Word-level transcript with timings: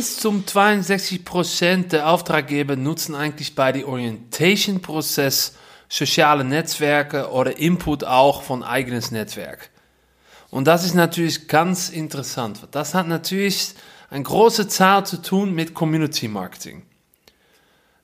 bis 0.00 0.16
zum 0.16 0.46
62% 0.46 1.88
der 1.88 2.08
Auftraggeber 2.08 2.74
nutzen 2.74 3.14
eigentlich 3.14 3.54
bei 3.54 3.70
dem 3.70 3.84
Orientation-Prozess 3.84 5.56
soziale 5.90 6.42
Netzwerke 6.42 7.30
oder 7.30 7.58
Input 7.58 8.04
auch 8.04 8.42
von 8.42 8.62
eigenes 8.62 9.10
Netzwerk. 9.10 9.68
Und 10.48 10.66
das 10.66 10.86
ist 10.86 10.94
natürlich 10.94 11.48
ganz 11.48 11.90
interessant. 11.90 12.60
Das 12.70 12.94
hat 12.94 13.08
natürlich 13.08 13.74
eine 14.08 14.22
große 14.22 14.68
Zahl 14.68 15.04
zu 15.04 15.20
tun 15.20 15.54
mit 15.54 15.74
Community 15.74 16.28
Marketing. 16.28 16.80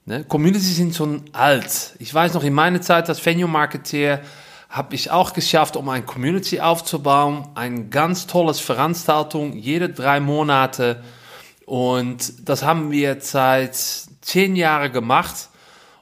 Ne? 0.04 0.22
Communities 0.24 0.76
sind 0.76 0.94
schon 0.94 1.22
alt. 1.32 1.94
Ich 1.98 2.12
weiß 2.12 2.34
noch, 2.34 2.44
in 2.44 2.52
meiner 2.52 2.82
Zeit 2.82 3.08
als 3.08 3.24
Venue-Marketeer 3.24 4.20
habe 4.68 4.94
ich 4.94 5.10
auch 5.10 5.32
geschafft, 5.32 5.78
um 5.78 5.88
ein 5.88 6.04
Community 6.04 6.60
aufzubauen. 6.60 7.48
Ein 7.54 7.88
ganz 7.88 8.26
tolles 8.26 8.60
Veranstaltung, 8.60 9.54
jede 9.54 9.88
drei 9.88 10.20
Monate. 10.20 11.02
Und 11.66 12.48
das 12.48 12.62
haben 12.62 12.90
wir 12.92 13.20
seit 13.20 13.74
zehn 13.74 14.56
Jahren 14.56 14.92
gemacht. 14.92 15.50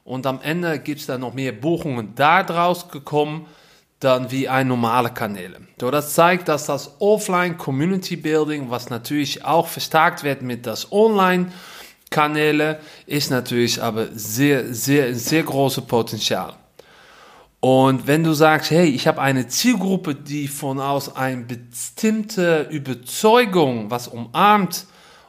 Und 0.03 0.27
am 0.27 0.39
Ende 0.41 0.79
gibt 0.79 1.01
es 1.01 1.07
dann 1.07 1.21
noch 1.21 1.33
mehr 1.33 1.51
Buchungen 1.51 2.13
da 2.15 2.43
draus 2.43 2.87
gekommen, 2.89 3.47
dann 3.99 4.29
wie 4.31 4.47
ein 4.47 4.67
normale 4.67 5.09
Kanäle. 5.09 5.61
So, 5.81 5.89
das 5.89 6.13
zeigt, 6.13 6.47
dass 6.47 6.67
das 6.67 7.01
Offline 7.01 7.57
Community 7.57 8.15
Building, 8.15 8.69
was 8.69 8.91
natürlich 8.91 9.43
auch 9.43 9.67
verstärkt 9.67 10.23
wird 10.23 10.43
mit 10.43 10.67
das 10.67 10.91
Online 10.91 11.51
Kanäle, 12.11 12.79
ist 13.07 13.31
natürlich 13.31 13.81
aber 13.81 14.07
sehr, 14.13 14.71
sehr, 14.71 15.15
sehr 15.15 15.41
große 15.41 15.81
Potenzial. 15.81 16.53
Und 17.59 18.05
wenn 18.05 18.23
du 18.23 18.33
sagst, 18.33 18.69
hey, 18.69 18.87
ich 18.87 19.07
habe 19.07 19.19
eine 19.19 19.47
Zielgruppe, 19.47 20.13
die 20.13 20.47
von 20.47 20.79
aus 20.79 21.15
eine 21.15 21.37
bestimmte 21.37 22.67
Überzeugung 22.69 23.89
was 23.89 24.07
umarmt 24.07 24.85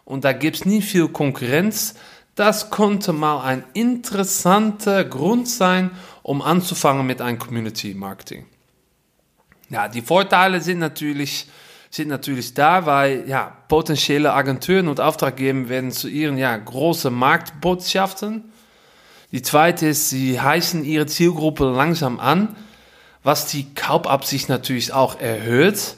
und 0.07 0.25
da 0.25 0.33
gibt 0.33 0.57
es 0.57 0.65
nie 0.65 0.81
viel 0.81 1.09
Konkurrenz, 1.09 1.97
das 2.35 2.71
könnte 2.71 3.13
mal 3.13 3.43
ein 3.45 3.65
interessanter 3.75 5.05
Grund 5.05 5.49
sein, 5.49 5.91
um 6.23 6.41
anzufangen 6.41 7.07
mit 7.07 7.21
einem 7.21 7.39
Community 7.39 7.93
Marketing. 7.93 8.47
Ja, 9.69 9.89
die 9.89 10.01
Vorteile 10.01 10.63
sind 10.63 10.79
natürlich, 10.79 11.47
sind 11.91 12.09
natürlich 12.09 12.55
da, 12.55 12.87
weil 12.87 13.29
ja, 13.29 13.55
potenzielle 13.69 14.33
Agenturen 14.33 14.89
und 14.89 15.01
Auftraggeber 15.01 15.69
werden 15.69 15.93
zu 15.93 16.09
ihren 16.09 16.39
ja, 16.39 16.57
großen 16.57 17.13
Marktbotschaften 17.13 18.45
die 19.33 19.43
zweite 19.43 19.89
ist, 19.89 20.09
sie 20.09 20.41
heißen 20.41 20.85
ihre 20.85 21.07
Zielgruppe 21.07 21.65
langsam 21.65 22.21
an, 22.21 22.57
was 23.23 23.47
die 23.47 23.75
Kaufabsicht 23.75 24.49
natürlich 24.49 24.93
auch 24.93 25.21
erhöht. 25.21 25.97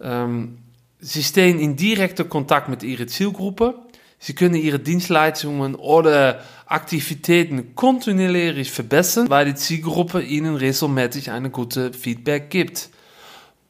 Ähm, 0.00 0.58
sie 1.00 1.22
stehen 1.22 1.58
in 1.58 1.76
direkter 1.76 2.24
Kontakt 2.24 2.68
mit 2.68 2.82
ihrer 2.82 3.06
Zielgruppe. 3.06 3.74
Sie 4.18 4.34
können 4.34 4.54
ihre 4.54 4.78
Dienstleistungen 4.78 5.74
oder 5.74 6.42
Aktivitäten 6.66 7.74
kontinuierlich 7.74 8.70
verbessern, 8.70 9.30
weil 9.30 9.46
die 9.46 9.54
Zielgruppe 9.54 10.20
ihnen 10.20 10.56
regelmäßig 10.56 11.30
eine 11.30 11.50
gute 11.50 11.92
Feedback 11.92 12.50
gibt. 12.50 12.90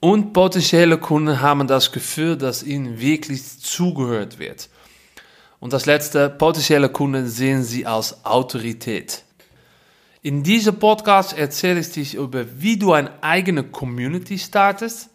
Und 0.01 0.33
potenzielle 0.33 0.99
Kunden 0.99 1.41
haben 1.41 1.67
das 1.67 1.93
Gefühl, 1.93 2.37
dass 2.37 2.63
ihnen 2.63 3.01
wirklich 3.01 3.61
zugehört 3.61 4.39
wird. 4.39 4.69
Und 5.61 5.75
das 5.75 5.85
letzte, 5.85 6.31
potenzielle 6.31 6.89
Kunden 6.89 7.29
sehen 7.29 7.63
Sie 7.63 7.85
als 7.87 8.25
Autorität. 8.25 9.25
In 10.23 10.43
diesem 10.43 10.79
Podcast 10.79 11.37
erzähle 11.37 11.81
ich 11.81 11.93
dich 11.93 12.15
über, 12.15 12.45
wie 12.61 12.79
du 12.79 12.93
eine 12.93 13.23
eigene 13.23 13.63
Community 13.63 14.39
startest, 14.39 15.10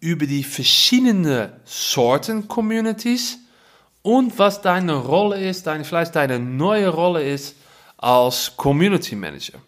über 0.00 0.26
die 0.26 0.44
verschiedenen 0.44 1.50
Sorten 1.64 2.48
Communities 2.48 3.38
und 4.02 4.38
was 4.38 4.62
deine 4.62 4.94
Rolle 4.94 5.40
ist, 5.40 5.66
deine, 5.66 5.84
vielleicht 5.84 6.16
deine 6.16 6.38
neue 6.38 6.88
Rolle 6.88 7.22
ist 7.22 7.56
als 7.96 8.56
Community 8.56 9.16
Manager. 9.16 9.58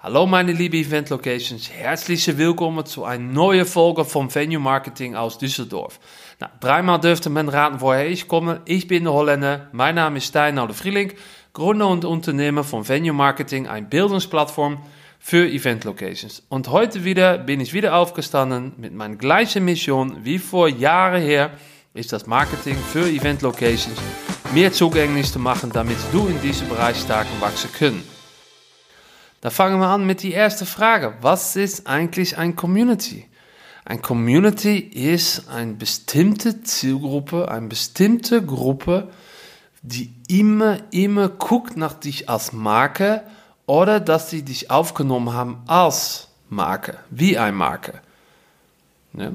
Hallo 0.00 0.26
meine 0.26 0.52
liebe 0.52 0.76
Event 0.76 1.10
Locations, 1.10 1.70
herzlich 1.70 2.38
willkommen 2.38 2.86
zu 2.86 3.04
einer 3.04 3.24
neuen 3.24 3.66
Folge 3.66 4.04
vom 4.04 4.32
Venue 4.32 4.60
Marketing 4.60 5.16
aus 5.16 5.38
Düsseldorf. 5.38 5.98
Nou, 6.38 6.46
dreimal 6.60 7.00
men 7.30 7.48
raten, 7.48 7.80
woher 7.80 8.08
ich 8.08 8.28
komme. 8.28 8.60
Ich 8.64 8.86
bin 8.86 9.04
der 9.04 9.12
Holländer. 9.12 9.66
Mein 9.72 9.96
Name 9.96 10.18
ist 10.18 10.28
Stein 10.28 10.56
Frieling, 10.72 11.14
Gründer 11.52 11.88
und 11.88 12.04
Unternehmer 12.04 12.62
von 12.62 12.88
Venue 12.88 13.12
Marketing, 13.12 13.66
ein 13.66 13.88
Bildungsplattform 13.88 14.78
für 15.18 15.46
Event 15.46 15.84
Locations. 15.84 16.42
Und 16.48 16.68
heute 16.68 17.04
wieder 17.04 17.38
bin 17.38 17.60
ich 17.60 17.72
wieder 17.72 17.96
aufgestanden 17.96 18.72
mit 18.76 18.94
meiner 18.94 19.16
gleichen 19.16 19.64
Mission 19.64 20.24
wie 20.24 20.38
vor 20.38 20.68
Jahren 20.68 21.22
her, 21.22 21.50
ist 21.94 22.12
das 22.12 22.26
Marketing 22.26 22.76
für 22.76 23.08
Event 23.08 23.42
Locations 23.42 23.98
mehr 24.52 24.72
zugänglich 24.72 25.30
zu 25.30 25.38
machen, 25.38 25.70
damit 25.72 25.98
du 26.12 26.28
in 26.28 26.40
diesem 26.40 26.68
Bereich 26.68 26.98
stark 26.98 27.26
wachsen 27.40 27.70
können. 27.72 28.02
Da 29.40 29.50
fangen 29.50 29.78
wir 29.78 29.88
an 29.88 30.06
mit 30.06 30.22
die 30.22 30.32
erste 30.32 30.66
Frage. 30.66 31.14
Was 31.20 31.54
ist 31.54 31.86
eigentlich 31.86 32.38
ein 32.38 32.56
Community? 32.56 33.26
Ein 33.84 34.02
Community 34.02 34.78
ist 34.78 35.48
eine 35.48 35.74
bestimmte 35.74 36.62
Zielgruppe, 36.62 37.50
eine 37.50 37.68
bestimmte 37.68 38.44
Gruppe, 38.44 39.08
die 39.82 40.12
immer, 40.28 40.78
immer 40.90 41.28
guckt 41.28 41.76
nach 41.76 41.94
dich 41.94 42.28
als 42.28 42.52
Marke 42.52 43.22
oder 43.68 44.00
dass 44.00 44.30
sie 44.30 44.42
dich 44.42 44.70
aufgenommen 44.70 45.32
haben 45.32 45.62
als 45.66 46.28
Marke, 46.48 46.98
wie 47.10 47.38
eine 47.38 47.52
Marke. 47.52 48.00
Ja? 49.12 49.32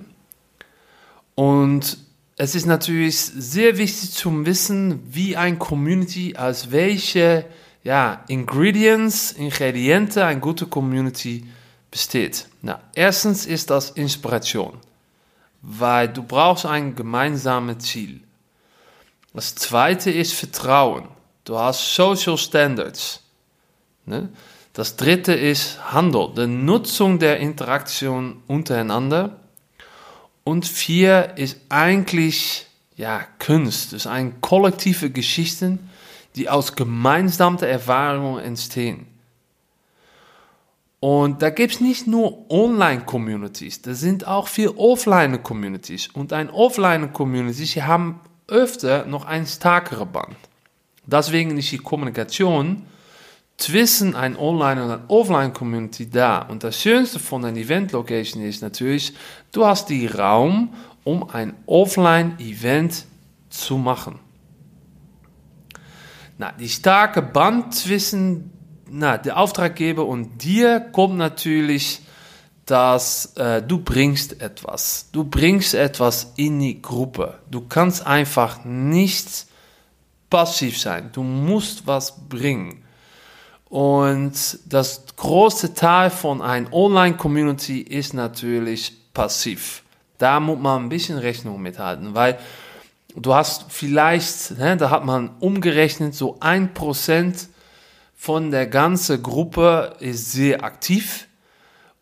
Und 1.36 1.98
es 2.36 2.56
ist 2.56 2.66
natürlich 2.66 3.18
sehr 3.20 3.78
wichtig 3.78 4.12
zu 4.12 4.46
wissen, 4.46 5.02
wie 5.14 5.38
ein 5.38 5.60
Community, 5.60 6.36
als 6.36 6.72
welche 6.72 7.46
ja, 7.84 8.24
Ingredients, 8.28 9.34
Ingredienten 9.34 10.24
eine 10.24 10.40
gute 10.40 10.66
Community 10.66 11.46
besteht? 11.92 12.48
Na, 12.64 12.80
erstens 12.96 13.46
ist 13.46 13.70
das 13.70 13.92
Inspiration, 13.92 14.80
weil 15.62 16.08
du 16.08 16.24
brauchst 16.24 16.66
ein 16.66 16.96
gemeinsames 16.96 17.86
Ziel. 17.86 18.22
Das 19.34 19.54
zweite 19.54 20.10
ist 20.10 20.34
Vertrauen. 20.34 21.08
Du 21.44 21.58
hast 21.58 21.94
Social 21.94 22.38
Standards. 22.38 23.23
Ne? 24.06 24.30
Das 24.74 24.96
dritte 24.96 25.34
ist 25.34 25.94
Handel, 25.94 26.30
die 26.36 26.48
Nutzung 26.48 27.20
der 27.20 27.40
Interaktion 27.40 28.42
untereinander. 28.48 29.40
Und 30.44 30.66
vier 30.66 31.34
ist 31.38 31.58
eigentlich 31.70 32.68
ja, 32.96 33.26
Kunst, 33.40 33.94
das 33.94 34.02
ist 34.02 34.08
eine 34.08 34.34
kollektive 34.42 35.10
Geschichte, 35.10 35.80
die 36.36 36.50
aus 36.50 36.76
gemeinsamen 36.76 37.60
Erfahrungen 37.60 38.44
entstehen. 38.44 39.08
Und 41.00 41.42
da 41.42 41.50
gibt 41.50 41.74
es 41.74 41.82
nicht 41.82 42.08
nur 42.08 42.50
Online-Communities, 42.50 43.82
da 43.82 43.94
sind 43.94 44.26
auch 44.26 44.48
viele 44.48 44.78
Offline-Communities. 44.78 46.10
Und 46.14 46.32
ein 46.32 46.50
Offline-Community, 46.50 47.66
sie 47.66 47.84
haben 47.84 48.22
öfter 48.48 49.06
noch 49.06 49.26
ein 49.26 49.46
stärkere 49.46 50.06
Band. 50.06 50.38
Deswegen 51.06 51.58
ist 51.58 51.72
die 51.72 51.78
Kommunikation 51.78 52.86
zwischen 53.58 54.16
ein 54.16 54.38
Online- 54.38 54.84
und 54.84 54.92
ein 54.92 55.04
Offline-Community 55.08 56.10
da. 56.10 56.40
Und 56.40 56.64
das 56.64 56.80
Schönste 56.80 57.20
von 57.20 57.46
einer 57.46 57.58
Event-Location 57.58 58.44
ist 58.44 58.62
natürlich, 58.62 59.14
du 59.52 59.66
hast 59.66 59.90
die 59.90 60.08
Raum, 60.08 60.74
um 61.04 61.30
ein 61.30 61.54
Offline-Event 61.66 63.06
zu 63.50 63.78
machen. 63.78 64.20
Na, 66.38 66.52
die 66.52 66.70
starke 66.70 67.22
Band 67.22 67.74
zwischen 67.76 68.50
na, 68.90 69.18
der 69.18 69.38
Auftraggeber 69.38 70.06
und 70.06 70.44
dir 70.44 70.80
kommt 70.80 71.18
natürlich, 71.18 72.02
dass 72.66 73.36
äh, 73.38 73.62
du 73.62 73.80
bringst 73.80 74.42
etwas. 74.42 75.10
Du 75.12 75.24
bringst 75.24 75.74
etwas 75.74 76.34
in 76.36 76.60
die 76.60 76.82
Gruppe. 76.82 77.40
Du 77.50 77.62
kannst 77.62 78.06
einfach 78.06 78.64
nicht 78.64 79.48
passiv 80.30 80.80
sein. 80.80 81.10
Du 81.12 81.24
musst 81.24 81.88
was 81.88 82.28
bringen. 82.30 82.83
Und 83.74 84.60
das 84.68 85.04
große 85.16 85.74
Teil 85.74 86.12
von 86.12 86.44
einer 86.44 86.72
Online-Community 86.72 87.82
ist 87.82 88.14
natürlich 88.14 88.94
passiv. 89.16 89.82
Da 90.20 90.40
muss 90.40 90.60
man 90.60 90.84
ein 90.84 90.90
bisschen 90.90 91.18
Rechnung 91.18 91.60
mithalten, 91.60 92.14
weil 92.14 92.38
du 93.16 93.34
hast 93.34 93.66
vielleicht, 93.70 94.60
ne, 94.60 94.78
da 94.78 94.92
hat 94.92 95.06
man 95.06 95.32
umgerechnet, 95.40 96.14
so 96.14 96.38
ein 96.40 96.76
Prozent 96.76 97.48
von 98.16 98.52
der 98.52 98.68
ganzen 98.68 99.24
Gruppe 99.24 99.96
ist 100.00 100.34
sehr 100.34 100.64
aktiv. 100.64 101.28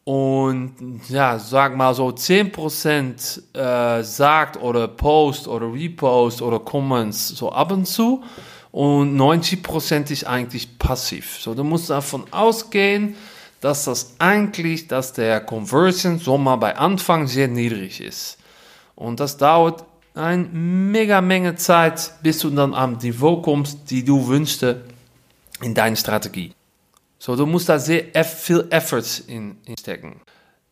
Und 0.04 0.76
ja, 1.08 1.40
sag 1.40 1.78
mal 1.78 1.96
so 1.96 2.10
10% 2.10 3.56
äh, 3.58 4.04
sagt 4.04 4.62
oder 4.62 4.90
post 4.90 5.48
oder 5.48 5.72
repost 5.72 6.42
oder 6.42 6.60
comments 6.60 7.30
so 7.30 7.50
ab 7.50 7.72
und 7.72 7.86
zu. 7.86 8.22
Und 8.72 9.18
90% 9.18 10.12
ist 10.12 10.26
eigentlich 10.26 10.78
passiv. 10.80 11.38
So, 11.40 11.54
du 11.54 11.64
musst 11.64 11.90
davon 11.90 12.24
ausgehen, 12.32 13.16
dass 13.60 13.86
das 13.86 14.16
eigentlich, 14.18 14.88
dass 14.88 15.14
der 15.14 15.42
Conversion 15.42 16.20
so 16.20 16.38
mal 16.38 16.56
bei 16.56 16.76
Anfang 16.78 17.28
sehr 17.28 17.48
niedrig 17.48 18.02
ist. 18.02 18.38
Und 18.96 19.20
das 19.20 19.38
dauert 19.38 19.84
eine 20.14 20.44
mega 20.44 21.22
Menge 21.22 21.56
Zeit, 21.56 22.12
bis 22.24 22.40
du 22.40 22.50
dann 22.50 22.74
am 22.74 22.94
Niveau 22.94 23.42
kommst, 23.42 23.90
die 23.90 24.04
du 24.04 24.28
wünschst 24.28 24.64
in 25.62 25.74
deine 25.74 25.96
Strategie. 25.96 26.54
So, 27.20 27.36
du 27.36 27.46
musst 27.46 27.70
da 27.70 27.78
sehr 27.78 28.26
viel 28.26 28.66
Efforts 28.72 29.20
in, 29.20 29.58
in 29.66 29.78
stecken. 29.78 30.22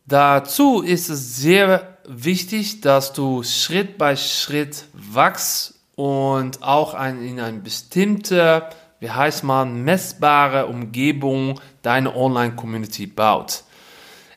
Dazu 0.06 0.82
ist 0.82 1.08
es 1.10 1.36
sehr 1.36 1.98
wichtig, 2.08 2.80
dass 2.80 3.12
du 3.12 3.42
Schritt 3.44 3.96
bei 3.96 4.16
Schritt 4.16 4.86
wachst 4.92 5.79
und 6.00 6.62
auch 6.62 6.94
ein, 6.94 7.22
in 7.22 7.40
eine 7.40 7.58
bestimmte, 7.58 8.62
wie 9.00 9.10
heißt 9.10 9.44
man, 9.44 9.84
messbare 9.84 10.64
Umgebung 10.64 11.60
deine 11.82 12.16
Online-Community 12.16 13.06
baut. 13.06 13.64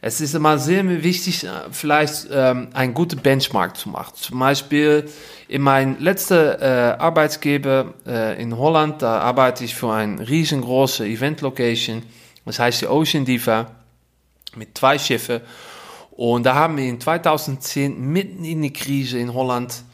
Es 0.02 0.20
ist 0.20 0.36
immer 0.36 0.58
sehr 0.58 0.86
wichtig, 1.04 1.48
vielleicht 1.72 2.28
ähm, 2.30 2.68
ein 2.74 2.94
gutes 2.94 3.18
Benchmark 3.22 3.78
zu 3.78 3.88
machen. 3.88 4.12
Zum 4.16 4.40
Beispiel 4.40 5.10
in 5.48 5.62
meinem 5.62 5.96
letzten 6.00 6.34
äh, 6.34 6.98
Arbeitsgeber 7.00 7.94
äh, 8.06 8.42
in 8.42 8.58
Holland, 8.58 9.02
da 9.02 9.20
arbeite 9.20 9.64
ich 9.64 9.74
für 9.74 9.94
eine 9.94 10.28
riesengroße 10.28 11.06
Event-Location, 11.06 12.04
das 12.44 12.60
heißt 12.60 12.82
die 12.82 12.88
Ocean 12.88 13.24
Diva, 13.24 13.72
mit 14.58 14.78
zwei 14.78 15.00
Schiffen. 15.00 15.40
Und 16.12 16.46
da 16.46 16.56
haben 16.56 16.76
wir 16.76 16.84
in 16.84 17.00
2010, 17.00 17.98
mitten 18.02 18.44
in 18.44 18.62
die 18.62 18.74
Krise 18.74 19.18
in 19.18 19.34
Holland, 19.34 19.86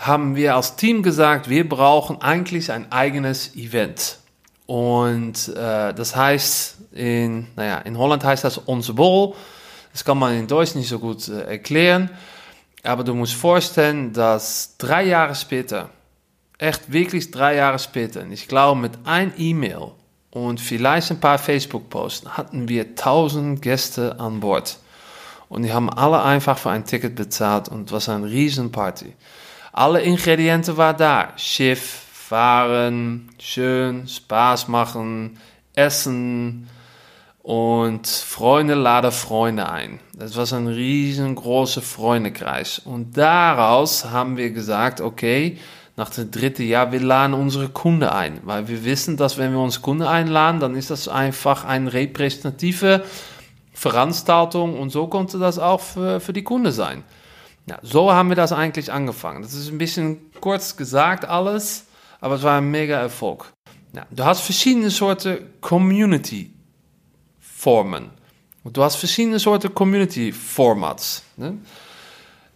haben 0.00 0.34
wir 0.34 0.56
als 0.56 0.76
Team 0.76 1.02
gesagt, 1.02 1.50
wir 1.50 1.68
brauchen 1.68 2.22
eigentlich 2.22 2.72
ein 2.72 2.90
eigenes 2.90 3.54
Event. 3.54 4.18
Und 4.64 5.48
äh, 5.48 5.92
das 5.92 6.16
heißt, 6.16 6.78
in, 6.92 7.48
naja, 7.54 7.78
in 7.78 7.98
Holland 7.98 8.24
heißt 8.24 8.44
das 8.44 8.66
onze 8.66 8.94
Bol. 8.94 9.34
Das 9.92 10.04
kann 10.04 10.18
man 10.18 10.34
in 10.34 10.46
Deutsch 10.46 10.74
nicht 10.74 10.88
so 10.88 10.98
gut 10.98 11.28
äh, 11.28 11.42
erklären. 11.42 12.08
Aber 12.82 13.04
du 13.04 13.14
musst 13.14 13.34
vorstellen, 13.34 14.14
dass 14.14 14.76
drei 14.78 15.04
Jahre 15.04 15.34
später, 15.34 15.90
echt 16.56 16.90
wirklich 16.90 17.30
drei 17.30 17.56
Jahre 17.56 17.78
später, 17.78 18.26
ich 18.26 18.48
glaube 18.48 18.80
mit 18.80 18.92
ein 19.04 19.34
E-Mail 19.36 19.90
und 20.30 20.60
vielleicht 20.60 21.10
ein 21.10 21.20
paar 21.20 21.38
Facebook-Posts, 21.38 22.38
hatten 22.38 22.68
wir 22.68 22.84
1000 22.84 23.60
Gäste 23.60 24.18
an 24.18 24.40
Bord. 24.40 24.78
Und 25.50 25.64
die 25.64 25.72
haben 25.72 25.90
alle 25.90 26.22
einfach 26.22 26.56
für 26.56 26.70
ein 26.70 26.86
Ticket 26.86 27.16
bezahlt 27.16 27.68
und 27.68 27.90
es 27.92 28.08
war 28.08 28.14
eine 28.14 28.30
Riesenparty. 28.30 29.14
Alle 29.72 30.02
Ingredienten 30.02 30.76
waren 30.76 30.96
da. 30.96 31.32
Schiff, 31.36 32.06
fahren, 32.12 33.28
schön, 33.38 34.06
Spaß 34.08 34.68
machen, 34.68 35.38
essen 35.74 36.68
und 37.42 38.06
Freunde 38.06 38.74
laden 38.74 39.12
Freunde 39.12 39.68
ein. 39.68 40.00
Das 40.14 40.36
war 40.36 40.58
ein 40.58 40.66
riesengroßer 40.66 41.82
Freundekreis. 41.82 42.78
Und 42.78 43.16
daraus 43.16 44.04
haben 44.04 44.36
wir 44.36 44.50
gesagt, 44.50 45.00
okay, 45.00 45.58
nach 45.96 46.10
dem 46.10 46.30
dritten 46.30 46.66
Jahr, 46.66 46.92
wir 46.92 47.00
laden 47.00 47.34
unsere 47.34 47.68
Kunden 47.68 48.04
ein. 48.04 48.40
Weil 48.44 48.68
wir 48.68 48.84
wissen, 48.84 49.16
dass 49.16 49.38
wenn 49.38 49.52
wir 49.52 49.60
uns 49.60 49.82
Kunden 49.82 50.04
einladen, 50.04 50.60
dann 50.60 50.74
ist 50.74 50.90
das 50.90 51.08
einfach 51.08 51.64
eine 51.64 51.92
repräsentative 51.92 53.04
Veranstaltung 53.72 54.78
und 54.78 54.90
so 54.90 55.06
konnte 55.06 55.38
das 55.38 55.58
auch 55.58 55.80
für, 55.80 56.20
für 56.20 56.32
die 56.32 56.44
Kunden 56.44 56.72
sein. 56.72 57.02
Ja, 57.66 57.78
so 57.82 58.12
haben 58.12 58.28
wir 58.28 58.36
das 58.36 58.52
eigentlich 58.52 58.92
angefangen. 58.92 59.42
Das 59.42 59.54
ist 59.54 59.68
ein 59.68 59.78
bisschen 59.78 60.30
kurz 60.40 60.76
gesagt 60.76 61.24
alles, 61.24 61.86
aber 62.20 62.36
es 62.36 62.42
war 62.42 62.58
ein 62.58 62.70
mega 62.70 62.98
Erfolg. 62.98 63.52
Ja, 63.92 64.06
du 64.10 64.24
hast 64.24 64.40
verschiedene 64.40 64.90
Sorten 64.90 65.38
Community-Formen. 65.60 68.10
Du 68.64 68.82
hast 68.82 68.96
verschiedene 68.96 69.38
Sorten 69.38 69.72
Community-Formats. 69.74 71.22
Ne? 71.36 71.58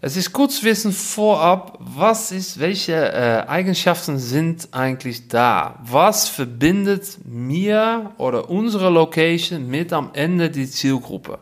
Es 0.06 0.18
ist 0.18 0.32
gut 0.32 0.52
zu 0.52 0.64
wissen 0.64 0.92
vorab, 0.92 1.78
was 1.80 2.30
ist, 2.30 2.60
welche 2.60 2.92
äh, 2.92 3.48
Eigenschaften 3.48 4.18
sind 4.18 4.68
eigentlich 4.72 5.28
da? 5.28 5.78
Was 5.82 6.28
verbindet 6.28 7.20
mir 7.24 8.12
oder 8.18 8.50
unsere 8.50 8.90
Location 8.90 9.66
mit 9.66 9.94
am 9.94 10.10
Ende 10.12 10.50
die 10.50 10.68
Zielgruppe? 10.68 11.38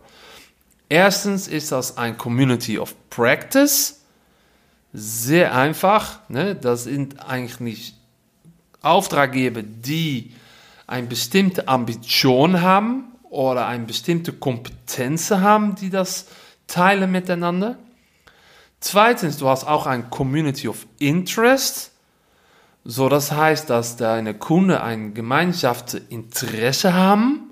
Erstens 0.92 1.48
ist 1.48 1.72
das 1.72 1.96
ein 1.96 2.18
Community 2.18 2.78
of 2.78 2.94
Practice. 3.08 4.02
Sehr 4.92 5.54
einfach. 5.54 6.18
Ne? 6.28 6.54
Das 6.54 6.84
sind 6.84 7.18
eigentlich 7.26 7.94
Auftraggeber, 8.82 9.62
die 9.62 10.34
eine 10.86 11.06
bestimmte 11.06 11.66
Ambition 11.66 12.60
haben 12.60 13.04
oder 13.30 13.66
eine 13.68 13.86
bestimmte 13.86 14.34
Kompetenz 14.34 15.30
haben, 15.30 15.76
die 15.76 15.88
das 15.88 16.26
teilen 16.66 17.10
miteinander. 17.10 17.78
Zweitens, 18.80 19.38
du 19.38 19.48
hast 19.48 19.64
auch 19.64 19.86
ein 19.86 20.10
Community 20.10 20.68
of 20.68 20.86
Interest. 20.98 21.90
So, 22.84 23.08
das 23.08 23.32
heißt, 23.32 23.70
dass 23.70 23.96
deine 23.96 24.34
Kunden 24.34 24.72
ein 24.72 25.14
Gemeinschaftsinteresse 25.14 26.92
haben. 26.92 27.51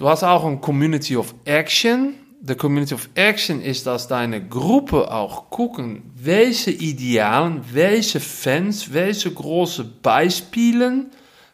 Du 0.00 0.08
hast 0.08 0.22
auch 0.22 0.46
ein 0.46 0.62
Community 0.62 1.14
of 1.14 1.34
Action. 1.44 2.14
Der 2.40 2.56
Community 2.56 2.94
of 2.94 3.10
Action 3.16 3.60
ist, 3.60 3.86
dass 3.86 4.08
deine 4.08 4.42
Gruppe 4.42 5.12
auch 5.12 5.50
gucken, 5.50 6.10
welche 6.14 6.70
Idealen, 6.70 7.62
welche 7.70 8.18
Fans, 8.18 8.94
welche 8.94 9.30
große 9.30 9.84
Beispiele 9.84 11.04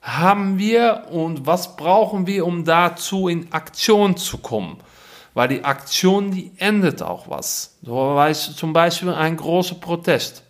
haben 0.00 0.60
wir 0.60 1.08
und 1.10 1.44
was 1.44 1.74
brauchen 1.74 2.28
wir, 2.28 2.46
um 2.46 2.64
dazu 2.64 3.26
in 3.26 3.52
Aktion 3.52 4.16
zu 4.16 4.38
kommen 4.38 4.78
weil 5.34 5.48
die 5.48 5.64
Aktion, 5.64 6.30
die 6.30 6.52
endet 6.56 7.02
auch 7.02 7.28
was. 7.28 7.76
So 7.82 7.94
weißt 7.94 8.56
zum 8.56 8.72
Beispiel 8.72 9.10
ein 9.10 9.36
großer 9.36 9.74
Protest. 9.74 10.42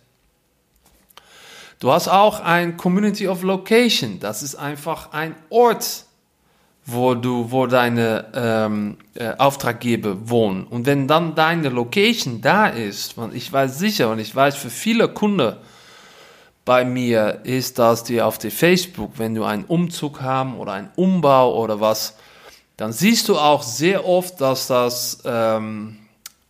Du 1.79 1.91
hast 1.91 2.07
auch 2.07 2.39
ein 2.39 2.77
Community 2.77 3.27
of 3.27 3.43
Location. 3.43 4.21
Das 4.21 4.43
ist 4.43 4.55
einfach 4.55 5.11
ein 5.11 5.35
Ort, 5.49 6.06
wo 6.89 7.15
du, 7.15 7.51
wo 7.51 7.67
deine 7.67 8.25
ähm, 8.33 8.97
äh, 9.13 9.33
Auftraggeber 9.37 10.29
wohnen. 10.29 10.63
Und 10.63 10.85
wenn 10.85 11.05
dann 11.05 11.35
deine 11.35 11.67
Location 11.67 12.39
da 12.39 12.67
ist, 12.67 13.17
und 13.17 13.35
ich 13.35 13.51
weiß 13.51 13.77
sicher 13.77 14.09
und 14.09 14.19
ich 14.19 14.33
weiß 14.33 14.55
für 14.55 14.69
viele 14.69 15.09
Kunden 15.09 15.53
bei 16.63 16.85
mir 16.85 17.41
ist, 17.43 17.77
dass 17.77 18.05
die 18.05 18.21
auf 18.21 18.37
der 18.37 18.51
Facebook, 18.51 19.11
wenn 19.17 19.35
du 19.35 19.43
einen 19.43 19.65
Umzug 19.65 20.21
haben 20.21 20.57
oder 20.57 20.73
einen 20.73 20.89
Umbau 20.95 21.61
oder 21.61 21.81
was, 21.81 22.15
dann 22.77 22.93
siehst 22.93 23.27
du 23.27 23.37
auch 23.37 23.63
sehr 23.63 24.07
oft, 24.07 24.39
dass 24.39 24.67
das, 24.67 25.19
ähm, 25.25 25.97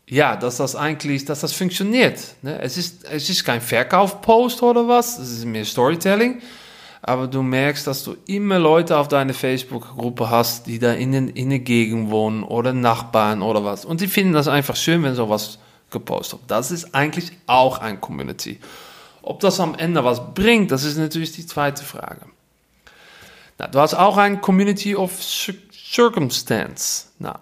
ja, 0.08 0.36
dass 0.36 0.58
das 0.58 0.75
eigentlich, 0.75 1.25
dass 1.25 1.39
das 1.39 1.53
funktioniert. 1.53 2.20
Ne? 2.44 2.60
Es, 2.62 2.77
ist, 2.77 3.06
es 3.06 3.27
ist 3.27 3.44
kein 3.44 3.62
Verkaufpost 3.62 4.62
oder 4.62 4.88
was, 4.88 5.17
es 5.17 5.32
ist 5.32 5.46
mehr 5.46 5.65
Storytelling, 5.65 6.41
aber 7.01 7.27
du 7.27 7.42
merkst, 7.42 7.86
dass 7.88 8.04
du 8.04 8.16
immer 8.25 8.60
Leute 8.60 8.98
auf 8.98 9.08
deiner 9.08 9.34
Facebook-Gruppe 9.34 10.30
hast, 10.30 10.68
die 10.68 10.80
da 10.80 10.94
in, 10.94 11.12
den, 11.12 11.30
in 11.30 11.50
der 11.50 11.60
Gegend 11.60 12.10
wohnen 12.10 12.44
oder 12.44 12.74
Nachbarn 12.74 13.42
oder 13.42 13.63
was. 13.63 13.86
Und 13.86 14.01
die 14.01 14.08
finden 14.08 14.34
das 14.34 14.48
einfach 14.48 14.75
schön, 14.75 15.04
wenn 15.04 15.16
sowas 15.16 15.60
gepostet 15.92 16.39
wird. 16.42 16.51
Das 16.51 16.72
ist 16.72 16.94
eigentlich 16.96 17.32
auch 17.46 17.80
ein 17.80 18.01
Community. 18.01 18.60
Ob 19.22 19.39
das 19.39 19.60
am 19.60 19.75
Ende 19.75 20.04
was 20.04 20.34
bringt, 20.34 20.72
das 20.72 20.84
ist 20.84 20.98
natürlich 20.98 21.34
die 21.34 21.46
zweite 21.46 21.84
Frage. 21.84 22.22
Na, 23.58 23.68
du 23.68 23.80
hast 23.80 23.94
auch 23.94 24.18
ein 24.18 24.42
Community 24.42 24.96
of 24.96 25.12
Circumstance. 25.22 27.08
Na, 27.20 27.39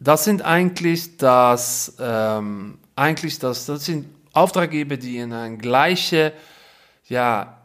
das 0.00 0.24
sind 0.24 0.42
eigentlich 0.42 1.16
das, 1.16 1.94
ähm, 1.98 2.78
eigentlich 2.96 3.38
das, 3.38 3.66
das 3.66 3.84
sind 3.84 4.06
Auftraggeber, 4.32 4.96
die 4.96 5.18
in 5.18 5.32
einer 5.32 5.56
gleichen 5.56 6.32
ja, 7.08 7.58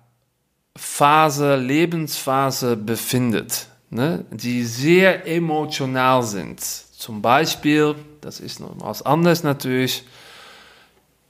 Phase, 0.76 1.56
Lebensphase 1.56 2.78
befindet, 2.78 3.68
ne? 3.90 4.26
die 4.32 4.64
sehr 4.64 5.28
emotional 5.28 6.24
sind. 6.24 6.62
Zum 6.62 7.22
Beispiel, 7.22 7.96
das 8.22 8.40
ist 8.40 8.60
noch 8.60 8.76
was 8.80 9.02
anderes 9.02 9.44
natürlich, 9.44 10.04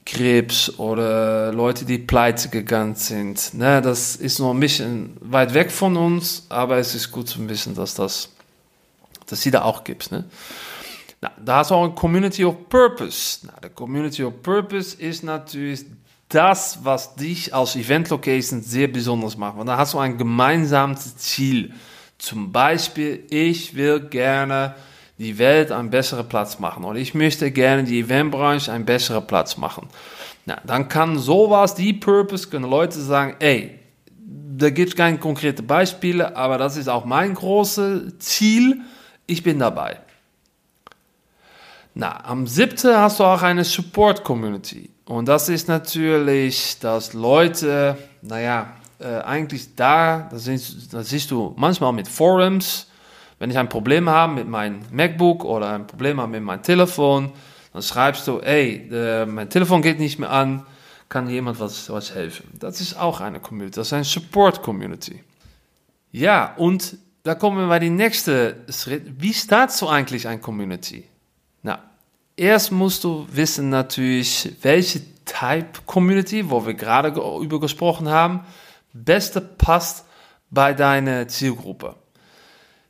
Krebs 0.05 0.79
oder 0.79 1.53
Leute, 1.53 1.85
die 1.85 1.99
pleite 1.99 2.49
gegangen 2.49 2.95
sind. 2.95 3.53
Ne? 3.53 3.81
Das 3.81 4.15
ist 4.15 4.39
noch 4.39 4.51
ein 4.51 4.59
bisschen 4.59 5.17
weit 5.21 5.53
weg 5.53 5.71
von 5.71 5.95
uns, 5.97 6.47
aber 6.49 6.77
es 6.77 6.95
ist 6.95 7.11
gut 7.11 7.27
zu 7.27 7.47
wissen, 7.47 7.75
dass 7.75 7.93
das 7.93 8.29
dass 9.29 9.41
sie 9.41 9.51
da 9.51 9.63
auch 9.63 9.83
gibt. 9.83 10.11
Ne? 10.11 10.25
Nou, 11.21 11.29
da 11.43 11.57
hast 11.57 11.71
du 11.71 11.75
auch 11.75 11.85
ein 11.85 11.95
Community 11.95 12.45
of 12.45 12.69
Purpose. 12.69 13.45
Nou, 13.45 13.53
der 13.61 13.69
Community 13.69 14.23
of 14.23 14.41
Purpose 14.41 14.99
ist 14.99 15.23
natürlich 15.23 15.85
das, 16.29 16.79
was 16.83 17.15
dich 17.15 17.53
als 17.53 17.75
Event 17.75 18.09
Location 18.09 18.61
sehr 18.61 18.87
besonders 18.87 19.35
macht. 19.35 19.57
Und 19.57 19.65
da 19.65 19.77
hast 19.77 19.93
du 19.93 19.99
ein 19.99 20.17
gemeinsames 20.17 21.17
Ziel. 21.17 21.73
Zum 22.17 22.51
Beispiel, 22.51 23.23
ich 23.29 23.75
will 23.75 23.99
gerne 23.99 24.75
die 25.17 25.37
Welt 25.37 25.71
einen 25.71 25.89
besseren 25.89 26.29
Platz 26.29 26.59
machen 26.59 26.85
oder 26.85 26.99
ich 26.99 27.13
möchte 27.13 27.51
gerne 27.51 27.83
die 27.83 27.99
Eventbranche 27.99 28.71
einen 28.71 28.85
besseren 28.85 29.25
Platz 29.27 29.57
machen. 29.57 29.89
Na, 30.45 30.61
dann 30.65 30.87
kann 30.87 31.17
sowas, 31.17 31.75
die 31.75 31.93
Purpose, 31.93 32.47
können 32.47 32.69
Leute 32.69 32.99
sagen, 32.99 33.35
ey, 33.39 33.79
da 34.57 34.69
gibt 34.69 34.89
es 34.89 34.95
keine 34.95 35.17
konkreten 35.17 35.67
Beispiele, 35.67 36.35
aber 36.35 36.57
das 36.57 36.77
ist 36.77 36.87
auch 36.87 37.05
mein 37.05 37.33
großes 37.33 38.19
Ziel 38.19 38.81
ich 39.29 39.43
bin 39.43 39.59
dabei. 39.59 39.99
Na, 41.93 42.25
am 42.25 42.47
siebten 42.47 42.95
hast 42.95 43.19
du 43.19 43.23
auch 43.23 43.41
eine 43.43 43.63
Support 43.63 44.23
Community. 44.23 44.89
Und 45.09 45.27
das 45.27 45.49
ist 45.49 45.67
natürlich, 45.67 46.77
dass 46.77 47.13
Leute, 47.13 47.97
naja, 48.21 48.75
äh, 48.99 49.21
eigentlich 49.21 49.75
da, 49.75 50.29
das, 50.29 50.45
ist, 50.45 50.93
das 50.93 51.09
siehst 51.09 51.31
du 51.31 51.55
manchmal 51.57 51.93
mit 51.93 52.07
Forums, 52.07 52.85
wenn 53.39 53.49
ich 53.49 53.57
ein 53.57 53.69
Problem 53.69 54.07
habe 54.07 54.33
mit 54.33 54.47
meinem 54.47 54.81
MacBook 54.91 55.45
oder 55.45 55.73
ein 55.73 55.87
Problem 55.87 56.21
habe 56.21 56.33
mit 56.33 56.43
meinem 56.43 56.61
Telefon, 56.61 57.31
dann 57.73 57.81
schreibst 57.81 58.27
du, 58.27 58.37
ey, 58.37 58.87
äh, 58.91 59.25
mein 59.25 59.49
Telefon 59.49 59.81
geht 59.81 59.97
nicht 59.97 60.19
mehr 60.19 60.29
an, 60.29 60.63
kann 61.09 61.27
jemand 61.27 61.59
was, 61.59 61.89
was 61.89 62.13
helfen? 62.13 62.47
Das 62.59 62.79
ist 62.79 62.95
auch 62.95 63.19
eine 63.19 63.39
Community, 63.39 63.77
das 63.77 63.87
ist 63.87 63.93
eine 63.93 64.03
Support 64.03 64.61
Community. 64.61 65.23
Ja, 66.11 66.53
und 66.55 66.97
da 67.23 67.33
kommen 67.33 67.57
wir 67.57 67.67
bei 67.67 67.79
dem 67.79 67.95
nächsten 67.95 68.53
Schritt. 68.71 69.19
Wie 69.19 69.33
startest 69.33 69.81
du 69.81 69.87
eigentlich 69.87 70.27
eine 70.27 70.39
Community? 70.39 71.05
Na, 71.63 71.88
erst 72.39 72.71
musst 72.71 73.03
du 73.03 73.27
wissen 73.31 73.69
natürlich, 73.69 74.55
welche 74.61 75.01
Type 75.25 75.81
Community, 75.85 76.49
wo 76.49 76.65
wir 76.65 76.73
gerade 76.73 77.09
über 77.09 77.59
gesprochen 77.59 78.09
haben, 78.09 78.41
beste 78.93 79.41
passt 79.41 80.05
bei 80.49 80.73
deiner 80.73 81.27
Zielgruppe. 81.27 81.95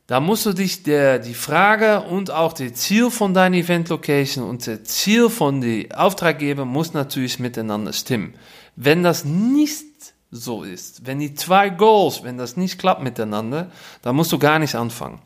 Da 0.06 0.18
musst 0.18 0.46
du 0.46 0.52
dich 0.52 0.82
der, 0.82 1.18
die 1.18 1.34
Frage 1.34 2.00
und 2.00 2.30
auch 2.30 2.52
das 2.52 2.74
Ziel 2.74 3.10
von 3.10 3.34
deiner 3.34 3.56
Event 3.56 3.88
Location 3.90 4.48
und 4.48 4.66
das 4.66 4.82
Ziel 4.84 5.28
von 5.28 5.60
den 5.60 5.92
Auftraggeber 5.92 6.64
muss 6.64 6.94
natürlich 6.94 7.38
miteinander 7.38 7.92
stimmen. 7.92 8.34
Wenn 8.74 9.02
das 9.02 9.24
nicht 9.24 9.84
so 10.32 10.62
ist, 10.62 11.06
wenn 11.06 11.18
die 11.18 11.34
zwei 11.34 11.70
Goals, 11.70 12.22
wenn 12.24 12.38
das 12.38 12.56
nicht 12.56 12.78
klappt 12.78 13.02
miteinander, 13.02 13.70
dann 14.02 14.16
musst 14.16 14.32
du 14.32 14.38
gar 14.38 14.58
nicht 14.58 14.74
anfangen. 14.74 15.20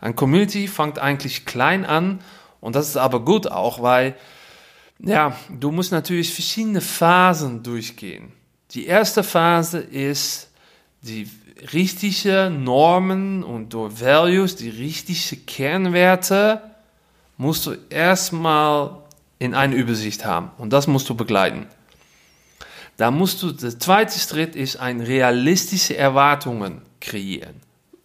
Ein 0.00 0.14
Community 0.14 0.68
fängt 0.68 0.98
eigentlich 0.98 1.44
klein 1.44 1.84
an 1.84 2.20
und 2.60 2.76
das 2.76 2.88
ist 2.88 2.96
aber 2.96 3.24
gut 3.24 3.50
auch, 3.50 3.82
weil 3.82 4.16
ja, 5.00 5.36
du 5.48 5.70
musst 5.70 5.92
natürlich 5.92 6.32
verschiedene 6.34 6.80
Phasen 6.80 7.62
durchgehen. 7.62 8.32
Die 8.72 8.86
erste 8.86 9.22
Phase 9.22 9.78
ist 9.78 10.50
die 11.02 11.30
richtige 11.72 12.50
Normen 12.50 13.42
und 13.44 13.72
durch 13.74 14.00
Values, 14.00 14.56
die 14.56 14.68
richtigen 14.68 15.46
Kernwerte, 15.46 16.62
musst 17.36 17.66
du 17.66 17.76
erstmal 17.88 18.90
in 19.38 19.54
eine 19.54 19.76
Übersicht 19.76 20.24
haben 20.24 20.50
und 20.58 20.72
das 20.72 20.86
musst 20.86 21.08
du 21.08 21.14
begleiten. 21.14 21.66
Da 22.96 23.12
musst 23.12 23.42
du, 23.42 23.52
der 23.52 23.78
zweite 23.78 24.18
Schritt 24.18 24.56
ist 24.56 24.76
ein 24.76 25.00
realistische 25.00 25.96
Erwartungen 25.96 26.82
kreieren. 27.00 27.60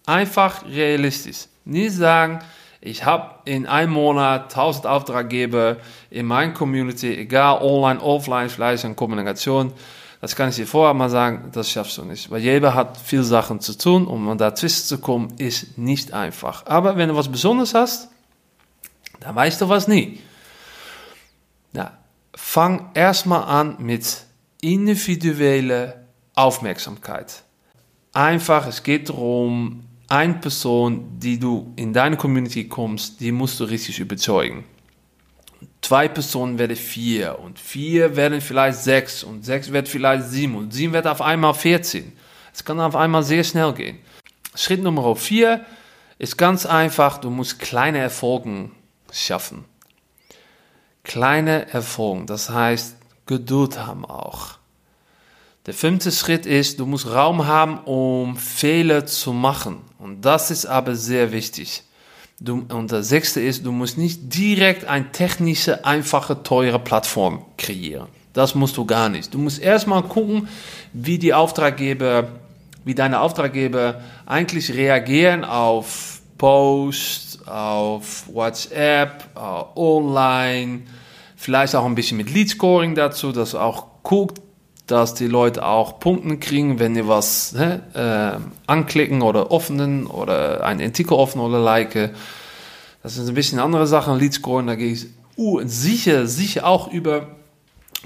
Einfach 0.05 0.63
realistisch. 0.67 1.47
Nicht 1.65 1.95
sagen, 1.95 2.43
ich 2.85 3.05
habe 3.05 3.35
in 3.45 3.65
einem 3.65 3.93
Monat 3.93 4.53
1000 4.53 4.87
Auftraggeber 4.87 5.77
in 6.09 6.25
meiner 6.25 6.51
Community, 6.51 7.15
egal 7.15 7.61
online, 7.61 8.01
offline, 8.01 8.49
vielleicht 8.49 8.83
in 8.83 8.97
Kommunikation. 8.97 9.71
Das 10.19 10.35
kann 10.35 10.49
ich 10.49 10.57
dir 10.57 10.67
vorher 10.67 10.93
mal 10.93 11.09
sagen, 11.09 11.49
das 11.53 11.69
schaffst 11.69 11.97
du 11.97 12.03
nicht. 12.03 12.29
Weil 12.29 12.41
jeder 12.41 12.75
hat 12.75 12.97
viel 12.97 13.23
Sachen 13.23 13.61
zu 13.61 13.77
tun 13.77 14.05
und 14.05 14.27
um 14.27 14.37
dazwischen 14.37 14.83
zu 14.83 14.97
kommen, 14.97 15.33
ist 15.37 15.77
nicht 15.77 16.11
einfach. 16.11 16.65
Aber 16.65 16.97
wenn 16.97 17.07
du 17.07 17.15
was 17.15 17.31
Besonderes 17.31 17.73
hast, 17.73 18.09
dann 19.21 19.33
weißt 19.33 19.61
du 19.61 19.69
was 19.69 19.87
nie. 19.87 20.19
Ja, 21.71 21.97
fang 22.35 22.89
erstmal 22.95 23.43
an 23.43 23.77
mit 23.79 24.25
individuelle 24.59 26.05
Aufmerksamkeit. 26.35 27.43
Einfach, 28.11 28.67
es 28.67 28.83
geht 28.83 29.07
darum, 29.07 29.85
eine 30.13 30.35
Person, 30.35 31.19
die 31.19 31.39
du 31.39 31.73
in 31.75 31.93
deine 31.93 32.17
Community 32.17 32.67
kommst, 32.67 33.19
die 33.19 33.31
musst 33.31 33.59
du 33.59 33.65
richtig 33.65 33.99
überzeugen 33.99 34.65
zwei 35.83 36.07
Personen 36.07 36.57
werden 36.57 36.75
vier 36.75 37.37
und 37.39 37.59
vier 37.59 38.15
werden 38.15 38.41
vielleicht 38.41 38.79
sechs 38.79 39.23
und 39.23 39.45
sechs 39.45 39.71
wird 39.71 39.87
vielleicht 39.87 40.25
sieben 40.25 40.55
und 40.55 40.73
sieben 40.73 40.93
wird 40.93 41.05
auf 41.05 41.21
einmal 41.21 41.53
14. 41.53 42.13
Es 42.53 42.63
kann 42.63 42.79
auf 42.79 42.95
einmal 42.95 43.23
sehr 43.23 43.43
schnell 43.43 43.73
gehen. 43.73 43.99
Schritt 44.55 44.81
Nummer 44.81 45.15
vier 45.15 45.65
ist 46.17 46.37
ganz 46.37 46.65
einfach, 46.65 47.17
du 47.17 47.29
musst 47.29 47.59
kleine 47.59 47.99
Erfolge 47.99 48.71
schaffen. 49.11 49.65
Kleine 51.03 51.69
Erfolge, 51.69 52.25
das 52.25 52.49
heißt 52.49 52.95
Geduld 53.25 53.77
haben 53.77 54.05
auch. 54.05 54.57
Der 55.65 55.73
fünfte 55.73 56.11
Schritt 56.11 56.45
ist, 56.45 56.81
du 56.81 56.85
musst 56.85 57.09
Raum 57.09 57.47
haben, 57.47 57.79
um 57.85 58.35
Fehler 58.35 59.05
zu 59.05 59.31
machen. 59.31 59.77
Und 59.97 60.25
das 60.25 60.51
ist 60.51 60.65
aber 60.65 60.97
sehr 60.97 61.31
wichtig. 61.31 61.83
Du, 62.41 62.65
und 62.67 62.91
das 62.91 63.07
sechste 63.07 63.39
ist, 63.39 63.65
du 63.65 63.71
musst 63.71 63.97
nicht 63.97 64.35
direkt 64.35 64.83
eine 64.83 65.09
technische, 65.13 65.85
einfache, 65.85 66.43
teure 66.43 66.79
Plattform 66.79 67.45
kreieren. 67.57 68.07
Das 68.33 68.55
musst 68.55 68.75
du 68.75 68.83
gar 68.83 69.07
nicht. 69.07 69.33
Du 69.33 69.37
musst 69.37 69.61
erstmal 69.61 70.03
gucken, 70.03 70.49
wie 70.91 71.17
die 71.17 71.33
Auftraggeber, 71.33 72.27
wie 72.83 72.95
deine 72.95 73.21
Auftraggeber 73.21 74.01
eigentlich 74.25 74.73
reagieren 74.73 75.45
auf 75.45 76.19
Posts, 76.37 77.47
auf 77.47 78.27
WhatsApp, 78.27 79.29
uh, 79.37 79.79
online, 79.79 80.81
vielleicht 81.37 81.73
auch 81.73 81.85
ein 81.85 81.95
bisschen 81.95 82.17
mit 82.17 82.33
Lead 82.33 82.49
Scoring 82.49 82.95
dazu, 82.95 83.31
dass 83.31 83.55
auch 83.55 83.85
guckt, 84.03 84.42
dass 84.87 85.13
die 85.13 85.27
Leute 85.27 85.65
auch 85.65 85.99
Punkte 85.99 86.37
kriegen, 86.37 86.79
wenn 86.79 86.93
die 86.93 87.07
was 87.07 87.53
ne, 87.53 87.81
äh, 87.93 88.39
anklicken 88.67 89.21
oder 89.21 89.51
öffnen 89.51 90.07
oder 90.07 90.63
ein 90.63 90.81
Artikel 90.81 91.13
offen 91.13 91.39
oder 91.39 91.59
like. 91.59 92.11
Das 93.01 93.17
ist 93.17 93.27
ein 93.27 93.35
bisschen 93.35 93.59
andere 93.59 93.87
Sachen, 93.87 94.17
Lead 94.17 94.33
scoren, 94.33 94.67
da 94.67 94.75
gehe 94.75 94.93
ich 94.93 95.07
uh, 95.37 95.61
sicher, 95.65 96.27
sicher 96.27 96.65
auch 96.65 96.91
über 96.91 97.27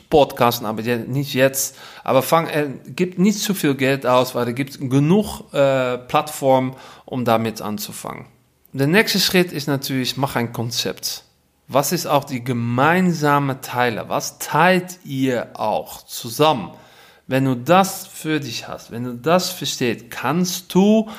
Podcasten, 0.09 0.65
aber 0.65 0.81
nicht 0.81 1.33
jetzt. 1.33 1.75
Aber 2.03 2.21
fang, 2.21 2.47
äh, 2.47 2.69
gibt 2.95 3.19
nicht 3.19 3.39
zu 3.39 3.53
viel 3.53 3.75
Geld 3.75 4.05
aus, 4.05 4.35
weil 4.35 4.45
da 4.45 4.51
gibt 4.51 4.79
genug 4.79 5.41
äh, 5.53 5.97
Plattformen, 5.97 6.75
um 7.05 7.25
damit 7.25 7.61
anzufangen. 7.61 8.25
Der 8.73 8.87
nächste 8.87 9.19
Schritt 9.19 9.51
ist 9.51 9.67
natürlich, 9.67 10.17
mach 10.17 10.35
ein 10.35 10.53
Konzept. 10.53 11.23
Was 11.67 11.91
ist 11.91 12.05
auch 12.05 12.23
die 12.23 12.43
gemeinsame 12.43 13.59
Teile? 13.59 14.07
Was 14.07 14.39
teilt 14.39 14.99
ihr 15.03 15.49
auch 15.59 16.03
zusammen? 16.03 16.71
Wenn 17.27 17.43
du 17.43 17.55
das 17.55 18.07
für 18.07 18.39
dich 18.39 18.69
hast, 18.69 18.89
wenn 18.91 19.03
du 19.03 19.13
das 19.15 19.49
verstehst, 19.49 20.09
kannst 20.09 20.73
du 20.73 21.09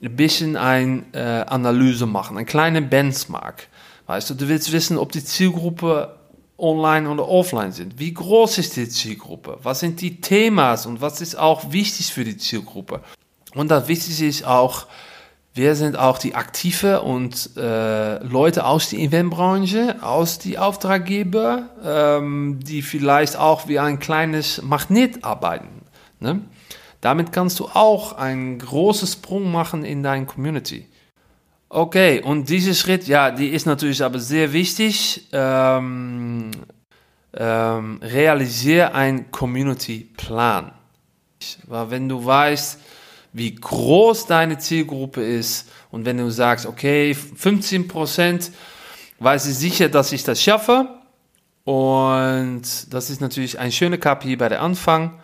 ein 0.00 0.14
bisschen 0.14 0.56
eine 0.56 1.02
äh, 1.12 1.50
Analyse 1.50 2.06
machen, 2.06 2.36
eine 2.36 2.46
kleine 2.46 2.82
Benchmark. 2.82 3.66
Weißt 4.06 4.30
du, 4.30 4.34
du 4.34 4.48
willst 4.48 4.70
wissen, 4.70 4.96
ob 4.96 5.10
die 5.10 5.24
Zielgruppe 5.24 6.16
online 6.56 7.10
oder 7.10 7.28
offline 7.28 7.72
sind. 7.72 7.98
Wie 7.98 8.14
groß 8.14 8.58
ist 8.58 8.76
die 8.76 8.88
Zielgruppe? 8.88 9.58
Was 9.62 9.80
sind 9.80 10.00
die 10.00 10.20
Themas 10.20 10.86
und 10.86 11.00
was 11.00 11.20
ist 11.20 11.36
auch 11.36 11.72
wichtig 11.72 12.12
für 12.12 12.24
die 12.24 12.36
Zielgruppe? 12.36 13.00
Und 13.54 13.72
das 13.72 13.88
Wichtigste 13.88 14.26
ist 14.26 14.44
auch, 14.44 14.86
Wer 15.60 15.76
sind 15.76 15.98
auch 15.98 16.16
die 16.16 16.34
Aktive 16.34 17.02
und 17.02 17.50
äh, 17.58 18.24
Leute 18.24 18.64
aus 18.64 18.88
der 18.88 18.98
Eventbranche, 18.98 19.96
aus 20.00 20.38
die 20.38 20.56
Auftraggeber, 20.56 21.68
ähm, 21.84 22.60
die 22.62 22.80
vielleicht 22.80 23.36
auch 23.36 23.68
wie 23.68 23.78
ein 23.78 23.98
kleines 23.98 24.62
Magnet 24.62 25.22
arbeiten. 25.22 25.82
Ne? 26.18 26.40
Damit 27.02 27.32
kannst 27.32 27.60
du 27.60 27.66
auch 27.66 28.14
einen 28.14 28.58
großen 28.58 29.06
Sprung 29.06 29.52
machen 29.52 29.84
in 29.84 30.02
deine 30.02 30.24
Community. 30.24 30.86
Okay, 31.68 32.22
und 32.22 32.48
dieser 32.48 32.72
Schritt, 32.72 33.06
ja, 33.06 33.30
die 33.30 33.48
ist 33.48 33.66
natürlich 33.66 34.02
aber 34.02 34.18
sehr 34.18 34.54
wichtig. 34.54 35.28
Ähm, 35.30 36.52
ähm, 37.36 38.00
realisiere 38.00 38.94
einen 38.94 39.30
Community-Plan. 39.30 40.72
Weil 41.66 41.90
wenn 41.90 42.08
du 42.08 42.24
weißt, 42.24 42.80
wie 43.32 43.54
groß 43.54 44.26
deine 44.26 44.58
Zielgruppe 44.58 45.22
ist. 45.22 45.68
Und 45.90 46.04
wenn 46.04 46.18
du 46.18 46.30
sagst, 46.30 46.66
okay, 46.66 47.14
15 47.14 47.88
Prozent, 47.88 48.50
weiß 49.18 49.46
ich 49.46 49.56
sicher, 49.56 49.88
dass 49.88 50.12
ich 50.12 50.24
das 50.24 50.42
schaffe. 50.42 50.88
Und 51.64 52.62
das 52.90 53.10
ist 53.10 53.20
natürlich 53.20 53.58
ein 53.58 53.70
schöner 53.70 53.98
KPI 53.98 54.36
bei 54.36 54.48
der 54.48 54.62
Anfang. 54.62 55.20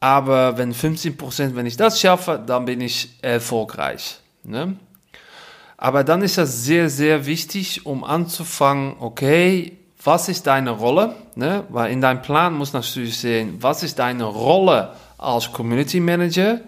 Aber 0.00 0.56
wenn 0.56 0.72
15 0.72 1.16
Prozent, 1.16 1.54
wenn 1.54 1.66
ich 1.66 1.76
das 1.76 2.00
schaffe, 2.00 2.42
dann 2.44 2.64
bin 2.64 2.80
ich 2.80 3.10
erfolgreich. 3.22 4.18
Ne? 4.42 4.76
Aber 5.76 6.04
dann 6.04 6.22
ist 6.22 6.38
das 6.38 6.64
sehr, 6.64 6.88
sehr 6.88 7.26
wichtig, 7.26 7.86
um 7.86 8.02
anzufangen, 8.02 8.96
okay, 8.98 9.76
was 10.02 10.30
ist 10.30 10.46
deine 10.46 10.70
Rolle? 10.70 11.14
Ne? 11.34 11.64
Weil 11.68 11.92
in 11.92 12.00
deinem 12.00 12.22
Plan 12.22 12.54
muss 12.54 12.72
natürlich 12.72 13.18
sehen, 13.18 13.56
was 13.60 13.82
ist 13.82 13.98
deine 13.98 14.24
Rolle 14.24 14.94
als 15.18 15.52
Community 15.52 16.00
Manager? 16.00 16.60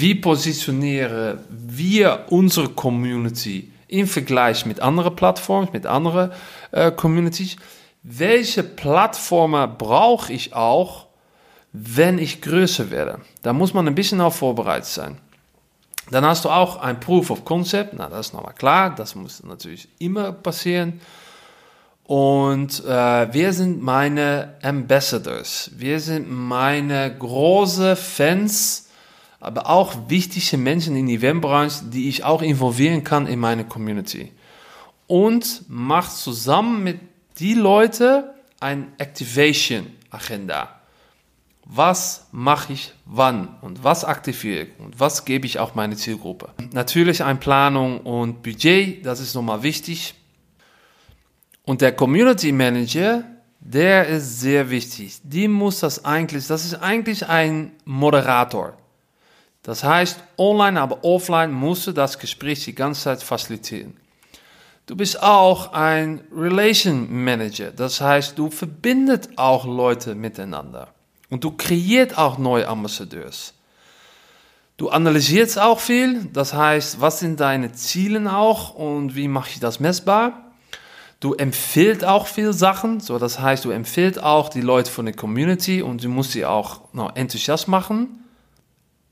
Wie 0.00 0.14
positionieren 0.14 1.40
wir 1.48 2.26
unsere 2.28 2.68
Community 2.68 3.72
im 3.88 4.06
Vergleich 4.06 4.64
mit 4.64 4.78
anderen 4.78 5.16
Plattformen, 5.16 5.70
mit 5.72 5.86
anderen 5.86 6.30
äh, 6.70 6.92
Communities? 6.92 7.56
Welche 8.04 8.62
Plattformen 8.62 9.76
brauche 9.76 10.32
ich 10.32 10.54
auch, 10.54 11.06
wenn 11.72 12.18
ich 12.18 12.40
größer 12.40 12.92
werde? 12.92 13.22
Da 13.42 13.52
muss 13.52 13.74
man 13.74 13.88
ein 13.88 13.96
bisschen 13.96 14.20
auf 14.20 14.36
vorbereitet 14.36 14.86
sein. 14.86 15.18
Dann 16.12 16.24
hast 16.24 16.44
du 16.44 16.48
auch 16.48 16.76
ein 16.76 17.00
Proof 17.00 17.30
of 17.30 17.44
Concept. 17.44 17.94
Na, 17.94 18.08
das 18.08 18.28
ist 18.28 18.34
nochmal 18.34 18.54
klar. 18.54 18.94
Das 18.94 19.16
muss 19.16 19.42
natürlich 19.42 19.88
immer 19.98 20.30
passieren. 20.30 21.00
Und 22.04 22.84
äh, 22.84 23.32
wir 23.34 23.52
sind 23.52 23.82
meine 23.82 24.54
Ambassadors. 24.62 25.72
Wir 25.74 25.98
sind 25.98 26.30
meine 26.30 27.12
große 27.18 27.96
Fans, 27.96 28.87
aber 29.40 29.68
auch 29.68 30.08
wichtige 30.08 30.56
Menschen 30.56 30.96
in 30.96 31.06
die 31.06 31.14
Eventbranche, 31.14 31.84
die 31.84 32.08
ich 32.08 32.24
auch 32.24 32.42
involvieren 32.42 33.04
kann 33.04 33.26
in 33.26 33.38
meine 33.38 33.64
Community. 33.64 34.32
Und 35.06 35.64
macht 35.68 36.12
zusammen 36.12 36.82
mit 36.82 37.00
die 37.38 37.54
Leute 37.54 38.34
ein 38.60 38.92
Activation 38.98 39.86
Agenda. 40.10 40.74
Was 41.64 42.28
mache 42.32 42.72
ich 42.72 42.92
wann 43.04 43.56
und 43.60 43.84
was 43.84 44.04
aktiviere 44.04 44.62
ich 44.62 44.80
und 44.80 44.98
was 44.98 45.26
gebe 45.26 45.46
ich 45.46 45.58
auch 45.58 45.74
meine 45.74 45.96
Zielgruppe? 45.96 46.48
Natürlich 46.72 47.22
eine 47.22 47.38
Planung 47.38 48.00
und 48.00 48.42
Budget, 48.42 49.04
das 49.04 49.20
ist 49.20 49.34
nochmal 49.34 49.62
wichtig. 49.62 50.14
Und 51.64 51.82
der 51.82 51.92
Community 51.92 52.52
Manager, 52.52 53.22
der 53.60 54.08
ist 54.08 54.40
sehr 54.40 54.70
wichtig. 54.70 55.20
Die 55.22 55.46
muss 55.46 55.80
das 55.80 56.06
eigentlich, 56.06 56.46
das 56.46 56.64
ist 56.64 56.74
eigentlich 56.74 57.28
ein 57.28 57.72
Moderator. 57.84 58.78
Das 59.68 59.84
heißt, 59.84 60.20
online, 60.38 60.80
aber 60.80 61.04
offline 61.04 61.52
musst 61.52 61.86
du 61.86 61.92
das 61.92 62.18
Gespräch 62.18 62.64
die 62.64 62.74
ganze 62.74 63.02
Zeit 63.02 63.22
facilitieren. 63.22 63.98
Du 64.86 64.96
bist 64.96 65.22
auch 65.22 65.74
ein 65.74 66.22
Relation 66.34 67.22
Manager. 67.22 67.70
Das 67.70 68.00
heißt, 68.00 68.38
du 68.38 68.48
verbindet 68.48 69.28
auch 69.36 69.66
Leute 69.66 70.14
miteinander. 70.14 70.88
Und 71.28 71.44
du 71.44 71.50
kreiert 71.50 72.16
auch 72.16 72.38
neue 72.38 72.66
Ambassadeurs. 72.66 73.52
Du 74.78 74.88
analysierst 74.88 75.58
auch 75.58 75.80
viel. 75.80 76.24
Das 76.32 76.54
heißt, 76.54 77.02
was 77.02 77.18
sind 77.18 77.38
deine 77.38 77.70
Ziele 77.72 78.34
auch 78.34 78.74
und 78.74 79.16
wie 79.16 79.28
mache 79.28 79.50
ich 79.50 79.60
das 79.60 79.80
messbar? 79.80 80.50
Du 81.20 81.34
empfiehlst 81.34 82.06
auch 82.06 82.26
viel 82.26 82.54
Sachen. 82.54 83.00
So, 83.00 83.18
das 83.18 83.38
heißt, 83.38 83.66
du 83.66 83.70
empfiehlst 83.70 84.22
auch 84.22 84.48
die 84.48 84.62
Leute 84.62 84.90
von 84.90 85.04
der 85.04 85.14
Community 85.14 85.82
und 85.82 86.02
du 86.02 86.08
musst 86.08 86.32
sie 86.32 86.46
auch 86.46 86.94
noch 86.94 87.14
enthusiast 87.16 87.68
machen. 87.68 88.24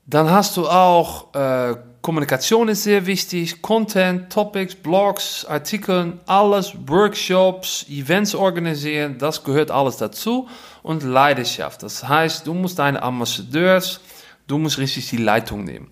Dann 0.07 0.31
hast 0.31 0.55
du 0.55 0.67
auch 0.67 1.33
äh, 1.33 1.75
Kommunikation 2.01 2.69
ist 2.69 2.83
sehr 2.83 3.05
wichtig, 3.05 3.61
Content, 3.61 4.31
Topics, 4.31 4.75
Blogs, 4.75 5.43
Artikeln, 5.43 6.21
alles, 6.25 6.73
Workshops, 6.87 7.85
Events 7.89 8.33
organisieren, 8.33 9.17
das 9.17 9.43
gehört 9.43 9.71
alles 9.71 9.97
dazu 9.97 10.47
und 10.83 11.03
Leidenschaft. 11.03 11.83
Das 11.83 12.07
heißt, 12.07 12.47
du 12.47 12.53
musst 12.53 12.79
deine 12.79 13.03
Ambassadeurs, 13.03 13.99
du 14.47 14.57
musst 14.57 14.77
richtig 14.77 15.09
die 15.09 15.17
Leitung 15.17 15.65
nehmen. 15.65 15.91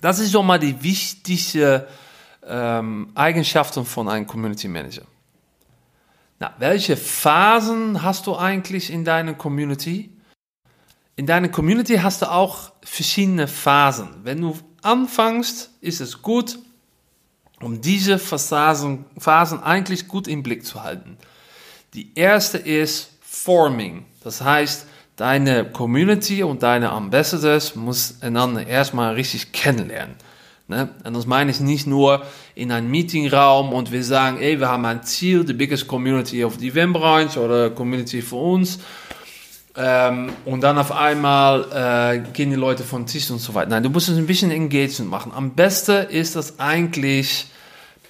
Das 0.00 0.18
ist 0.18 0.32
schon 0.32 0.44
mal 0.44 0.58
die 0.58 0.82
wichtigste 0.82 1.86
ähm, 2.44 3.12
Eigenschaften 3.14 3.84
von 3.84 4.08
einem 4.08 4.26
Community 4.26 4.66
Manager. 4.66 5.02
Na, 6.40 6.52
welche 6.58 6.96
Phasen 6.96 8.02
hast 8.02 8.26
du 8.26 8.36
eigentlich 8.36 8.92
in 8.92 9.04
deiner 9.04 9.34
Community? 9.34 10.13
In 11.16 11.26
deiner 11.26 11.48
Community 11.48 11.96
hast 11.96 12.22
du 12.22 12.30
auch 12.30 12.72
verschiedene 12.82 13.46
Phasen. 13.46 14.08
Wenn 14.24 14.40
du 14.40 14.56
anfängst, 14.82 15.70
ist 15.80 16.00
es 16.00 16.22
gut, 16.22 16.58
um 17.60 17.80
diese 17.80 18.18
Phasen, 18.18 19.04
Phasen 19.18 19.62
eigentlich 19.62 20.08
gut 20.08 20.26
im 20.26 20.42
Blick 20.42 20.66
zu 20.66 20.82
halten. 20.82 21.16
Die 21.94 22.10
erste 22.16 22.58
ist 22.58 23.12
Forming. 23.20 24.06
Das 24.24 24.42
heißt, 24.42 24.86
deine 25.14 25.64
Community 25.70 26.42
und 26.42 26.64
deine 26.64 26.90
Ambassadors 26.90 27.76
muss 27.76 28.20
einander 28.20 28.66
erstmal 28.66 29.14
richtig 29.14 29.52
kennenlernen. 29.52 30.16
Ne? 30.66 30.88
Und 31.04 31.14
das 31.14 31.26
meine 31.26 31.52
ich 31.52 31.60
nicht 31.60 31.86
nur 31.86 32.24
in 32.56 32.72
einem 32.72 32.90
Meetingraum 32.90 33.72
und 33.72 33.92
wir 33.92 34.02
sagen, 34.02 34.38
ey, 34.40 34.58
wir 34.58 34.68
haben 34.68 34.84
ein 34.84 35.04
Ziel, 35.04 35.46
the 35.46 35.52
biggest 35.52 35.86
community 35.86 36.42
of 36.42 36.56
the 36.58 36.68
Eventbranche 36.68 37.38
oder 37.38 37.70
Community 37.70 38.20
für 38.20 38.36
uns 38.36 38.80
ähm, 39.76 40.32
und 40.44 40.62
dann 40.62 40.78
auf 40.78 40.92
einmal 40.92 41.64
äh, 41.72 42.32
gehen 42.32 42.50
die 42.50 42.56
Leute 42.56 42.84
von 42.84 43.06
Tisch 43.06 43.30
und 43.30 43.38
so 43.38 43.54
weiter. 43.54 43.70
Nein, 43.70 43.82
du 43.82 43.90
musst 43.90 44.08
es 44.08 44.16
ein 44.16 44.26
bisschen 44.26 44.50
Engagement 44.50 45.10
machen. 45.10 45.32
Am 45.34 45.54
besten 45.54 46.06
ist 46.08 46.36
das 46.36 46.60
eigentlich 46.60 47.46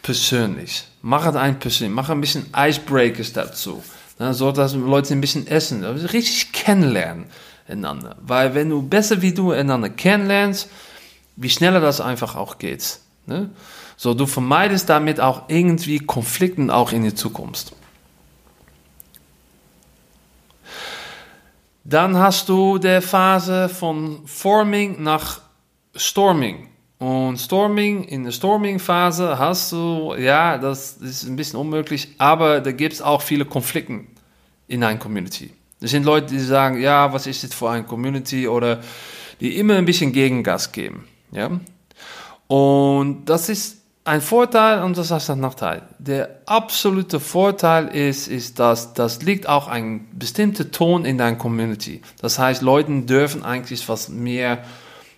persönlich. 0.02 0.84
Mach 1.00 1.26
es 1.26 1.36
ein 1.36 1.58
persönlich. 1.58 1.94
Mach 1.94 2.10
ein 2.10 2.20
bisschen 2.20 2.46
Icebreakers 2.54 3.32
dazu. 3.32 3.82
Ne, 4.18 4.32
so 4.34 4.52
dass 4.52 4.74
Leute 4.74 5.14
ein 5.14 5.20
bisschen 5.20 5.46
essen. 5.46 5.84
Also 5.84 6.06
richtig 6.08 6.52
kennenlernen 6.52 7.26
einander. 7.66 8.16
Weil 8.20 8.54
wenn 8.54 8.68
du 8.68 8.82
besser 8.82 9.22
wie 9.22 9.32
du 9.32 9.52
einander 9.52 9.88
kennenlernst, 9.88 10.68
wie 11.36 11.50
schneller 11.50 11.80
das 11.80 12.00
einfach 12.00 12.36
auch 12.36 12.58
geht. 12.58 12.98
Ne? 13.26 13.50
So, 13.96 14.14
du 14.14 14.26
vermeidest 14.26 14.88
damit 14.88 15.20
auch 15.20 15.48
irgendwie 15.48 15.98
Konflikten 15.98 16.70
auch 16.70 16.92
in 16.92 17.02
die 17.02 17.14
Zukunft. 17.14 17.72
Dann 21.84 22.16
hast 22.16 22.48
du 22.48 22.78
die 22.78 23.02
Phase 23.02 23.68
von 23.68 24.26
Forming 24.26 25.02
nach 25.02 25.42
Storming. 25.94 26.68
Und 26.98 27.36
Storming, 27.36 28.04
in 28.04 28.24
der 28.24 28.32
Storming-Phase 28.32 29.38
hast 29.38 29.72
du, 29.72 30.14
ja, 30.18 30.56
das 30.56 30.96
ist 30.96 31.24
ein 31.24 31.36
bisschen 31.36 31.58
unmöglich, 31.58 32.14
aber 32.16 32.60
da 32.60 32.72
gibt 32.72 32.94
es 32.94 33.02
auch 33.02 33.20
viele 33.20 33.44
Konflikte 33.44 34.00
in 34.66 34.82
einer 34.82 34.98
Community. 34.98 35.50
Es 35.80 35.90
sind 35.90 36.06
Leute, 36.06 36.28
die 36.32 36.40
sagen, 36.40 36.80
ja, 36.80 37.12
was 37.12 37.26
ist 37.26 37.44
das 37.44 37.52
für 37.52 37.68
eine 37.68 37.84
Community 37.84 38.48
oder 38.48 38.80
die 39.40 39.58
immer 39.58 39.76
ein 39.76 39.84
bisschen 39.84 40.12
Gegengas 40.12 40.72
geben. 40.72 41.06
Ja? 41.32 41.50
Und 42.46 43.26
das 43.26 43.50
ist 43.50 43.83
ein 44.04 44.20
Vorteil 44.20 44.82
und 44.82 44.98
das 44.98 45.10
ist 45.10 45.30
ein 45.30 45.40
Nachteil. 45.40 45.82
Der 45.98 46.42
absolute 46.44 47.20
Vorteil 47.20 47.88
ist, 47.88 48.28
ist, 48.28 48.58
dass 48.58 48.92
das 48.92 49.22
liegt 49.22 49.48
auch 49.48 49.66
ein 49.66 50.06
bestimmter 50.12 50.70
Ton 50.70 51.06
in 51.06 51.16
deiner 51.16 51.36
Community. 51.36 52.02
Das 52.20 52.38
heißt, 52.38 52.60
Leute 52.60 52.92
dürfen 53.02 53.44
eigentlich 53.44 53.88
was 53.88 54.10
mehr, 54.10 54.62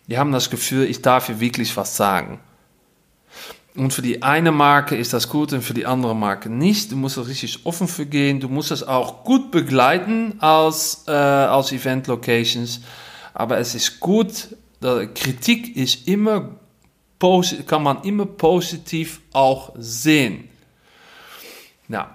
die 0.06 0.18
haben 0.18 0.30
das 0.30 0.50
Gefühl, 0.50 0.84
ich 0.84 1.02
darf 1.02 1.26
hier 1.26 1.40
wirklich 1.40 1.76
was 1.76 1.96
sagen. 1.96 2.38
Und 3.74 3.92
für 3.92 4.02
die 4.02 4.22
eine 4.22 4.52
Marke 4.52 4.96
ist 4.96 5.12
das 5.12 5.28
gut 5.28 5.52
und 5.52 5.62
für 5.62 5.74
die 5.74 5.84
andere 5.84 6.14
Marke 6.14 6.48
nicht. 6.48 6.92
Du 6.92 6.96
musst 6.96 7.18
da 7.18 7.22
richtig 7.22 7.66
offen 7.66 7.88
für 7.88 8.06
gehen. 8.06 8.40
Du 8.40 8.48
musst 8.48 8.70
es 8.70 8.82
auch 8.82 9.24
gut 9.24 9.50
begleiten 9.50 10.36
als, 10.38 11.04
äh, 11.08 11.10
als 11.10 11.72
Event 11.72 12.06
Locations. 12.06 12.80
Aber 13.34 13.58
es 13.58 13.74
ist 13.74 14.00
gut, 14.00 14.56
Kritik 14.80 15.76
ist 15.76 16.08
immer 16.08 16.50
kann 17.66 17.82
man 17.82 18.02
immer 18.02 18.26
positiv 18.26 19.20
auch 19.32 19.72
sehen. 19.76 20.48
Ja. 21.88 22.14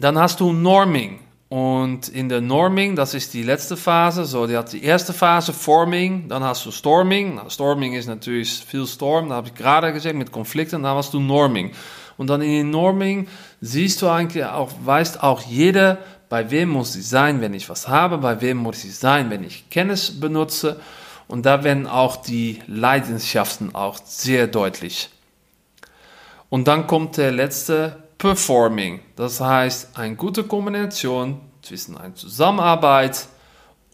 Dann 0.00 0.18
hast 0.18 0.40
du 0.40 0.52
Norming. 0.52 1.20
Und 1.48 2.08
in 2.08 2.30
der 2.30 2.40
Norming, 2.40 2.96
das 2.96 3.12
ist 3.12 3.34
die 3.34 3.42
letzte 3.42 3.76
Phase. 3.76 4.24
So, 4.24 4.46
die 4.46 4.56
hat 4.56 4.72
die 4.72 4.82
erste 4.82 5.12
Phase, 5.12 5.52
Forming. 5.52 6.28
Dann 6.28 6.42
hast 6.42 6.64
du 6.64 6.70
Storming. 6.70 7.34
Na, 7.34 7.50
Storming 7.50 7.92
ist 7.92 8.06
natürlich 8.06 8.64
viel 8.66 8.86
Storm. 8.86 9.28
Da 9.28 9.34
habe 9.34 9.48
ich 9.48 9.54
gerade 9.54 9.92
gesagt, 9.92 10.16
mit 10.16 10.32
Konflikten. 10.32 10.82
Dann 10.82 10.96
hast 10.96 11.12
du 11.12 11.20
Norming. 11.20 11.72
Und 12.16 12.28
dann 12.28 12.40
in 12.40 12.52
den 12.52 12.70
Norming 12.70 13.28
siehst 13.60 14.00
du 14.00 14.08
eigentlich 14.08 14.44
auch, 14.44 14.70
weißt 14.82 15.22
auch 15.22 15.42
jeder, 15.42 15.98
bei 16.30 16.50
wem 16.50 16.70
muss 16.70 16.96
ich 16.96 17.06
sein, 17.06 17.42
wenn 17.42 17.52
ich 17.52 17.68
was 17.68 17.86
habe, 17.86 18.16
bei 18.16 18.40
wem 18.40 18.56
muss 18.56 18.84
ich 18.84 18.96
sein, 18.96 19.28
wenn 19.28 19.44
ich 19.44 19.68
Kenntnis 19.68 20.18
benutze. 20.18 20.80
Und 21.32 21.46
da 21.46 21.64
werden 21.64 21.86
auch 21.86 22.16
die 22.16 22.60
Leidenschaften 22.66 23.74
auch 23.74 23.98
sehr 24.04 24.46
deutlich. 24.46 25.08
Und 26.50 26.68
dann 26.68 26.86
kommt 26.86 27.16
der 27.16 27.32
letzte 27.32 28.02
Performing. 28.18 29.00
Das 29.16 29.40
heißt, 29.40 29.96
eine 29.96 30.14
gute 30.14 30.44
Kombination 30.44 31.40
zwischen 31.62 31.96
einer 31.96 32.14
Zusammenarbeit 32.14 33.28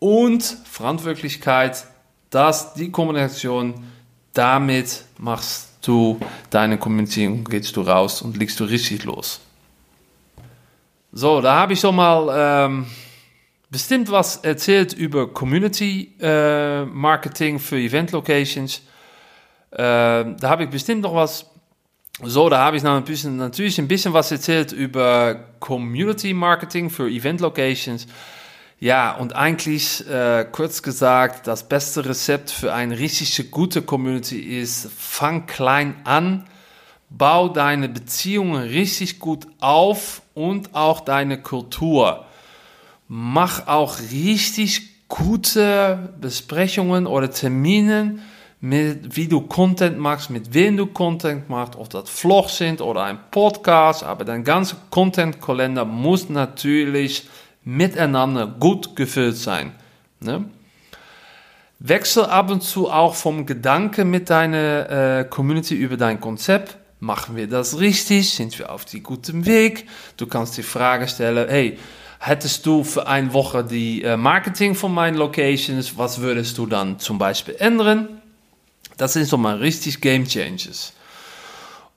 und 0.00 0.42
Verantwortlichkeit, 0.42 1.84
dass 2.30 2.74
die 2.74 2.90
Kombination 2.90 3.86
damit 4.32 5.04
machst 5.18 5.68
du 5.82 6.18
deine 6.50 6.76
Community 6.76 7.28
und 7.28 7.48
gehst 7.48 7.76
du 7.76 7.82
raus 7.82 8.20
und 8.20 8.36
legst 8.36 8.58
du 8.58 8.64
richtig 8.64 9.04
los. 9.04 9.38
So, 11.12 11.40
da 11.40 11.54
habe 11.54 11.74
ich 11.74 11.78
schon 11.78 11.94
mal 11.94 12.66
ähm, 12.66 12.86
bestimmt 13.70 14.10
was 14.10 14.38
erzählt 14.38 14.92
über 14.92 15.32
Community 15.32 16.14
äh, 16.20 16.84
Marketing 16.84 17.58
für 17.58 17.76
Event 17.76 18.12
Locations. 18.12 18.82
Äh, 19.70 19.76
da 19.76 20.36
habe 20.42 20.64
ich 20.64 20.70
bestimmt 20.70 21.02
noch 21.02 21.14
was. 21.14 21.46
So, 22.20 22.48
da 22.48 22.58
habe 22.58 22.76
ich 22.76 22.84
ein 22.84 23.04
bisschen, 23.04 23.36
natürlich 23.36 23.78
ein 23.78 23.86
bisschen 23.86 24.12
was 24.12 24.32
erzählt 24.32 24.72
über 24.72 25.36
Community 25.60 26.34
Marketing 26.34 26.90
für 26.90 27.08
Event 27.08 27.40
Locations. 27.40 28.08
Ja, 28.80 29.12
und 29.16 29.36
eigentlich, 29.36 30.08
äh, 30.08 30.46
kurz 30.50 30.82
gesagt, 30.82 31.46
das 31.46 31.68
beste 31.68 32.04
Rezept 32.04 32.50
für 32.50 32.72
eine 32.72 32.98
richtig 32.98 33.50
gute 33.50 33.82
Community 33.82 34.38
ist, 34.38 34.90
fang 34.96 35.46
klein 35.46 35.96
an, 36.04 36.44
bau 37.08 37.48
deine 37.48 37.88
Beziehungen 37.88 38.62
richtig 38.62 39.18
gut 39.18 39.46
auf 39.60 40.22
und 40.34 40.74
auch 40.74 41.00
deine 41.00 41.40
Kultur 41.40 42.27
mach 43.08 43.66
auch 43.66 43.98
richtig 44.12 45.08
gute 45.08 46.14
Besprechungen 46.20 47.06
oder 47.06 47.30
Termine 47.30 48.18
mit, 48.60 49.16
wie 49.16 49.28
du 49.28 49.40
Content 49.40 49.98
machst, 49.98 50.30
mit 50.30 50.52
wem 50.52 50.76
du 50.76 50.86
Content 50.86 51.48
machst, 51.48 51.76
ob 51.76 51.88
das 51.90 52.10
Vlogs 52.10 52.58
sind 52.58 52.80
oder 52.80 53.04
ein 53.04 53.18
Podcast, 53.30 54.04
aber 54.04 54.24
dein 54.24 54.44
ganzer 54.44 54.76
Content-Kalender 54.90 55.84
muss 55.84 56.28
natürlich 56.28 57.28
miteinander 57.64 58.46
gut 58.46 58.96
gefüllt 58.96 59.36
sein. 59.36 59.72
Ne? 60.20 60.44
Wechsel 61.78 62.24
ab 62.24 62.50
und 62.50 62.62
zu 62.62 62.90
auch 62.90 63.14
vom 63.14 63.46
Gedanke 63.46 64.04
mit 64.04 64.30
deiner 64.30 65.20
äh, 65.20 65.24
Community 65.24 65.74
über 65.74 65.96
dein 65.96 66.20
Konzept. 66.20 66.76
Machen 66.98 67.36
wir 67.36 67.46
das 67.46 67.78
richtig? 67.78 68.30
Sind 68.30 68.58
wir 68.58 68.72
auf 68.72 68.84
die 68.84 69.00
guten 69.00 69.46
Weg? 69.46 69.86
Du 70.16 70.26
kannst 70.26 70.56
die 70.56 70.64
Frage 70.64 71.06
stellen, 71.06 71.48
hey, 71.48 71.78
hättest 72.18 72.66
du 72.66 72.84
für 72.84 73.06
eine 73.06 73.32
Woche 73.32 73.64
die 73.64 74.02
äh, 74.02 74.16
Marketing 74.16 74.74
von 74.74 74.92
meinen 74.92 75.16
Locations, 75.16 75.96
was 75.96 76.20
würdest 76.20 76.58
du 76.58 76.66
dann 76.66 76.98
zum 76.98 77.18
Beispiel 77.18 77.56
ändern? 77.58 78.20
Das 78.96 79.12
sind 79.12 79.26
so 79.26 79.36
mal 79.36 79.56
richtig 79.56 80.00
Game 80.00 80.26
Changes. 80.26 80.92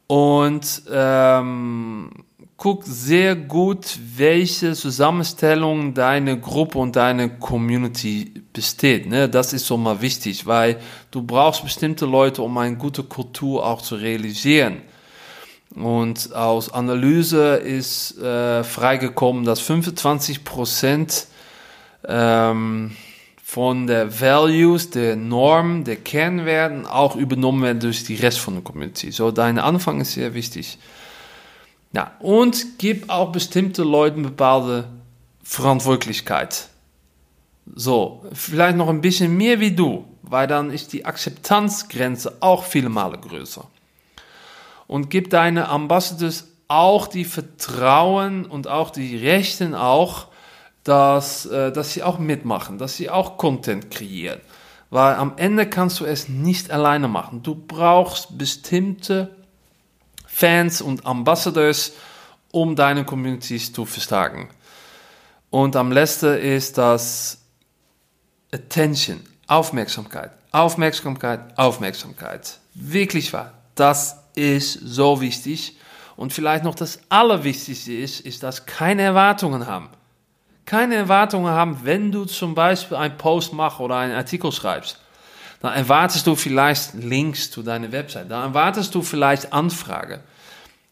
Und 0.07 0.83
ähm, 0.91 2.11
guck 2.57 2.83
sehr 2.83 3.35
gut, 3.35 3.97
welche 4.15 4.73
Zusammenstellung 4.73 5.95
deine 5.95 6.39
Gruppe 6.39 6.77
und 6.77 6.95
deine 6.95 7.29
Community 7.39 8.43
besteht. 8.53 9.07
Ne? 9.07 9.27
Das 9.27 9.51
ist 9.51 9.65
so 9.65 9.77
mal 9.77 10.01
wichtig, 10.01 10.45
weil 10.45 10.79
du 11.09 11.23
brauchst 11.23 11.63
bestimmte 11.63 12.05
Leute, 12.05 12.43
um 12.43 12.55
eine 12.59 12.75
gute 12.75 13.01
Kultur 13.01 13.65
auch 13.65 13.81
zu 13.81 13.95
realisieren. 13.95 14.81
Und 15.75 16.33
aus 16.35 16.73
Analyse 16.73 17.55
ist 17.55 18.17
äh, 18.17 18.63
freigekommen, 18.63 19.45
dass 19.45 19.61
25 19.61 20.43
Prozent 20.43 21.27
ähm, 22.05 22.95
von 23.41 23.87
der 23.87 24.19
Values, 24.19 24.89
der 24.89 25.15
Norm, 25.15 25.83
der 25.83 25.97
Kernwerten 25.97 26.85
auch 26.85 27.15
übernommen 27.15 27.63
werden 27.63 27.79
durch 27.79 28.03
die 28.03 28.15
Rest 28.15 28.39
von 28.39 28.55
der 28.55 28.63
Community. 28.63 29.11
So, 29.11 29.31
dein 29.31 29.59
Anfang 29.59 30.01
ist 30.01 30.13
sehr 30.13 30.33
wichtig. 30.33 30.77
Ja, 31.93 32.11
und 32.19 32.77
gib 32.77 33.09
auch 33.09 33.31
bestimmte 33.31 33.83
Leuten 33.83 34.23
bepaalde 34.23 34.85
Verantwortlichkeit. 35.43 36.69
So, 37.75 38.25
vielleicht 38.33 38.77
noch 38.77 38.89
ein 38.89 39.01
bisschen 39.01 39.35
mehr 39.35 39.59
wie 39.59 39.71
du, 39.71 40.05
weil 40.21 40.47
dann 40.47 40.71
ist 40.71 40.93
die 40.93 41.05
Akzeptanzgrenze 41.05 42.37
auch 42.39 42.63
viele 42.63 42.89
Male 42.89 43.17
größer. 43.17 43.67
Und 44.91 45.09
gib 45.09 45.29
deine 45.29 45.69
Ambassadors 45.69 46.47
auch 46.67 47.07
die 47.07 47.23
Vertrauen 47.23 48.45
und 48.45 48.67
auch 48.67 48.89
die 48.89 49.15
Rechten 49.15 49.73
auch, 49.73 50.27
dass, 50.83 51.45
äh, 51.45 51.71
dass 51.71 51.93
sie 51.93 52.03
auch 52.03 52.19
mitmachen, 52.19 52.77
dass 52.77 52.97
sie 52.97 53.09
auch 53.09 53.37
Content 53.37 53.89
kreieren. 53.89 54.41
Weil 54.89 55.15
am 55.15 55.37
Ende 55.37 55.65
kannst 55.65 56.01
du 56.01 56.03
es 56.03 56.27
nicht 56.27 56.71
alleine 56.71 57.07
machen. 57.07 57.41
Du 57.41 57.55
brauchst 57.55 58.37
bestimmte 58.37 59.33
Fans 60.27 60.81
und 60.81 61.05
Ambassadors, 61.05 61.93
um 62.51 62.75
deine 62.75 63.05
Communities 63.05 63.71
zu 63.71 63.85
verstärken. 63.85 64.49
Und 65.49 65.77
am 65.77 65.93
letzten 65.93 66.37
ist 66.37 66.77
das 66.77 67.37
Attention, 68.53 69.21
Aufmerksamkeit, 69.47 70.31
Aufmerksamkeit, 70.51 71.57
Aufmerksamkeit. 71.57 72.59
Wirklich 72.73 73.31
wahr. 73.31 73.53
Das 73.75 74.20
ist 74.35 74.73
so 74.73 75.21
wichtig. 75.21 75.77
Und 76.15 76.33
vielleicht 76.33 76.63
noch 76.63 76.75
das 76.75 76.99
Allerwichtigste 77.09 77.93
ist, 77.93 78.19
ist, 78.21 78.43
dass 78.43 78.65
keine 78.65 79.01
Erwartungen 79.01 79.67
haben 79.67 79.89
keine 80.71 80.95
Erwartungen 80.95 81.51
haben, 81.51 81.79
wenn 81.83 82.13
du 82.13 82.23
zum 82.23 82.55
Beispiel 82.55 82.95
einen 82.95 83.17
Post 83.17 83.51
machst 83.51 83.81
oder 83.81 83.97
einen 83.97 84.13
Artikel 84.13 84.51
schreibst. 84.51 84.99
Dann 85.59 85.73
erwartest 85.73 86.25
du 86.25 86.35
vielleicht 86.35 86.93
Links 86.93 87.51
zu 87.51 87.61
deiner 87.61 87.91
Website. 87.91 88.31
Dann 88.31 88.41
erwartest 88.41 88.95
du 88.95 89.01
vielleicht 89.01 89.53
Anfrage. 89.53 90.21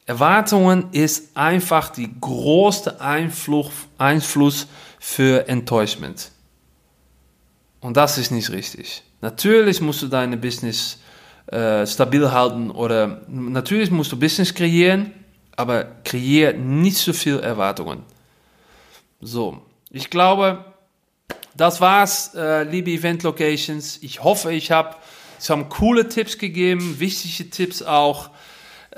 Erwartungen 0.05 0.89
ist 0.91 1.37
einfach 1.37 1.89
die 1.89 2.13
größte 2.19 2.99
Einfluss, 2.99 4.67
für 5.01 5.47
Enttäuschment. 5.47 6.29
Und 7.79 7.95
das 7.95 8.17
ist 8.17 8.31
nicht 8.31 8.49
richtig. 8.49 9.01
Natürlich 9.21 9.79
musst 9.79 10.01
du 10.01 10.07
deine 10.07 10.35
Business 10.35 10.99
äh, 11.51 11.85
stabil 11.87 12.31
halten 12.31 12.71
oder 12.71 13.21
natürlich 13.27 13.91
musst 13.91 14.11
du 14.11 14.19
Business 14.19 14.53
kreieren, 14.53 15.11
aber 15.55 15.85
kreier 16.03 16.53
nicht 16.53 16.97
so 16.97 17.13
viel 17.13 17.39
Erwartungen. 17.39 18.03
So, 19.21 19.61
ich 19.89 20.09
glaube, 20.09 20.63
das 21.55 21.81
war's, 21.81 22.33
äh, 22.35 22.63
liebe 22.63 22.91
Event 22.91 23.23
Locations. 23.23 23.97
Ich 24.01 24.23
hoffe, 24.23 24.53
ich 24.53 24.71
habe 24.71 24.95
some 25.39 25.65
coole 25.65 26.07
Tipps 26.07 26.37
gegeben, 26.37 26.99
wichtige 26.99 27.49
Tipps 27.49 27.81
auch. 27.81 28.29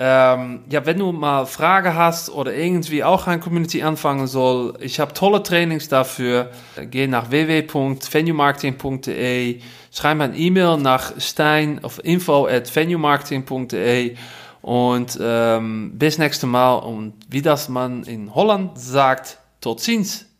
Ähm, 0.03 0.61
ja, 0.67 0.83
wenn 0.87 0.97
du 0.97 1.11
mal 1.11 1.45
Fragen 1.45 1.93
hast 1.93 2.31
oder 2.31 2.55
irgendwie 2.55 3.03
auch 3.03 3.27
eine 3.27 3.39
Community 3.39 3.83
anfangen 3.83 4.25
soll, 4.25 4.73
ich 4.79 4.99
habe 4.99 5.13
tolle 5.13 5.43
Trainings 5.43 5.89
dafür. 5.89 6.49
Geh 6.89 7.05
nach 7.05 7.29
www.venuemarketing.de, 7.29 9.59
schreib 9.93 10.17
mir 10.17 10.23
ein 10.23 10.33
E-Mail 10.35 10.77
nach 10.77 11.21
stein 11.21 11.83
auf 11.83 12.03
info 12.03 12.47
at 12.47 12.75
venuemarketing.de 12.75 14.15
und 14.63 15.19
ähm, 15.21 15.91
bis 15.93 16.17
nächste 16.17 16.47
Mal 16.47 16.77
und 16.77 17.13
wie 17.29 17.43
das 17.43 17.69
man 17.69 18.01
in 18.01 18.33
Holland 18.33 18.79
sagt, 18.79 19.37
tot 19.61 19.81
ziens. 19.81 20.30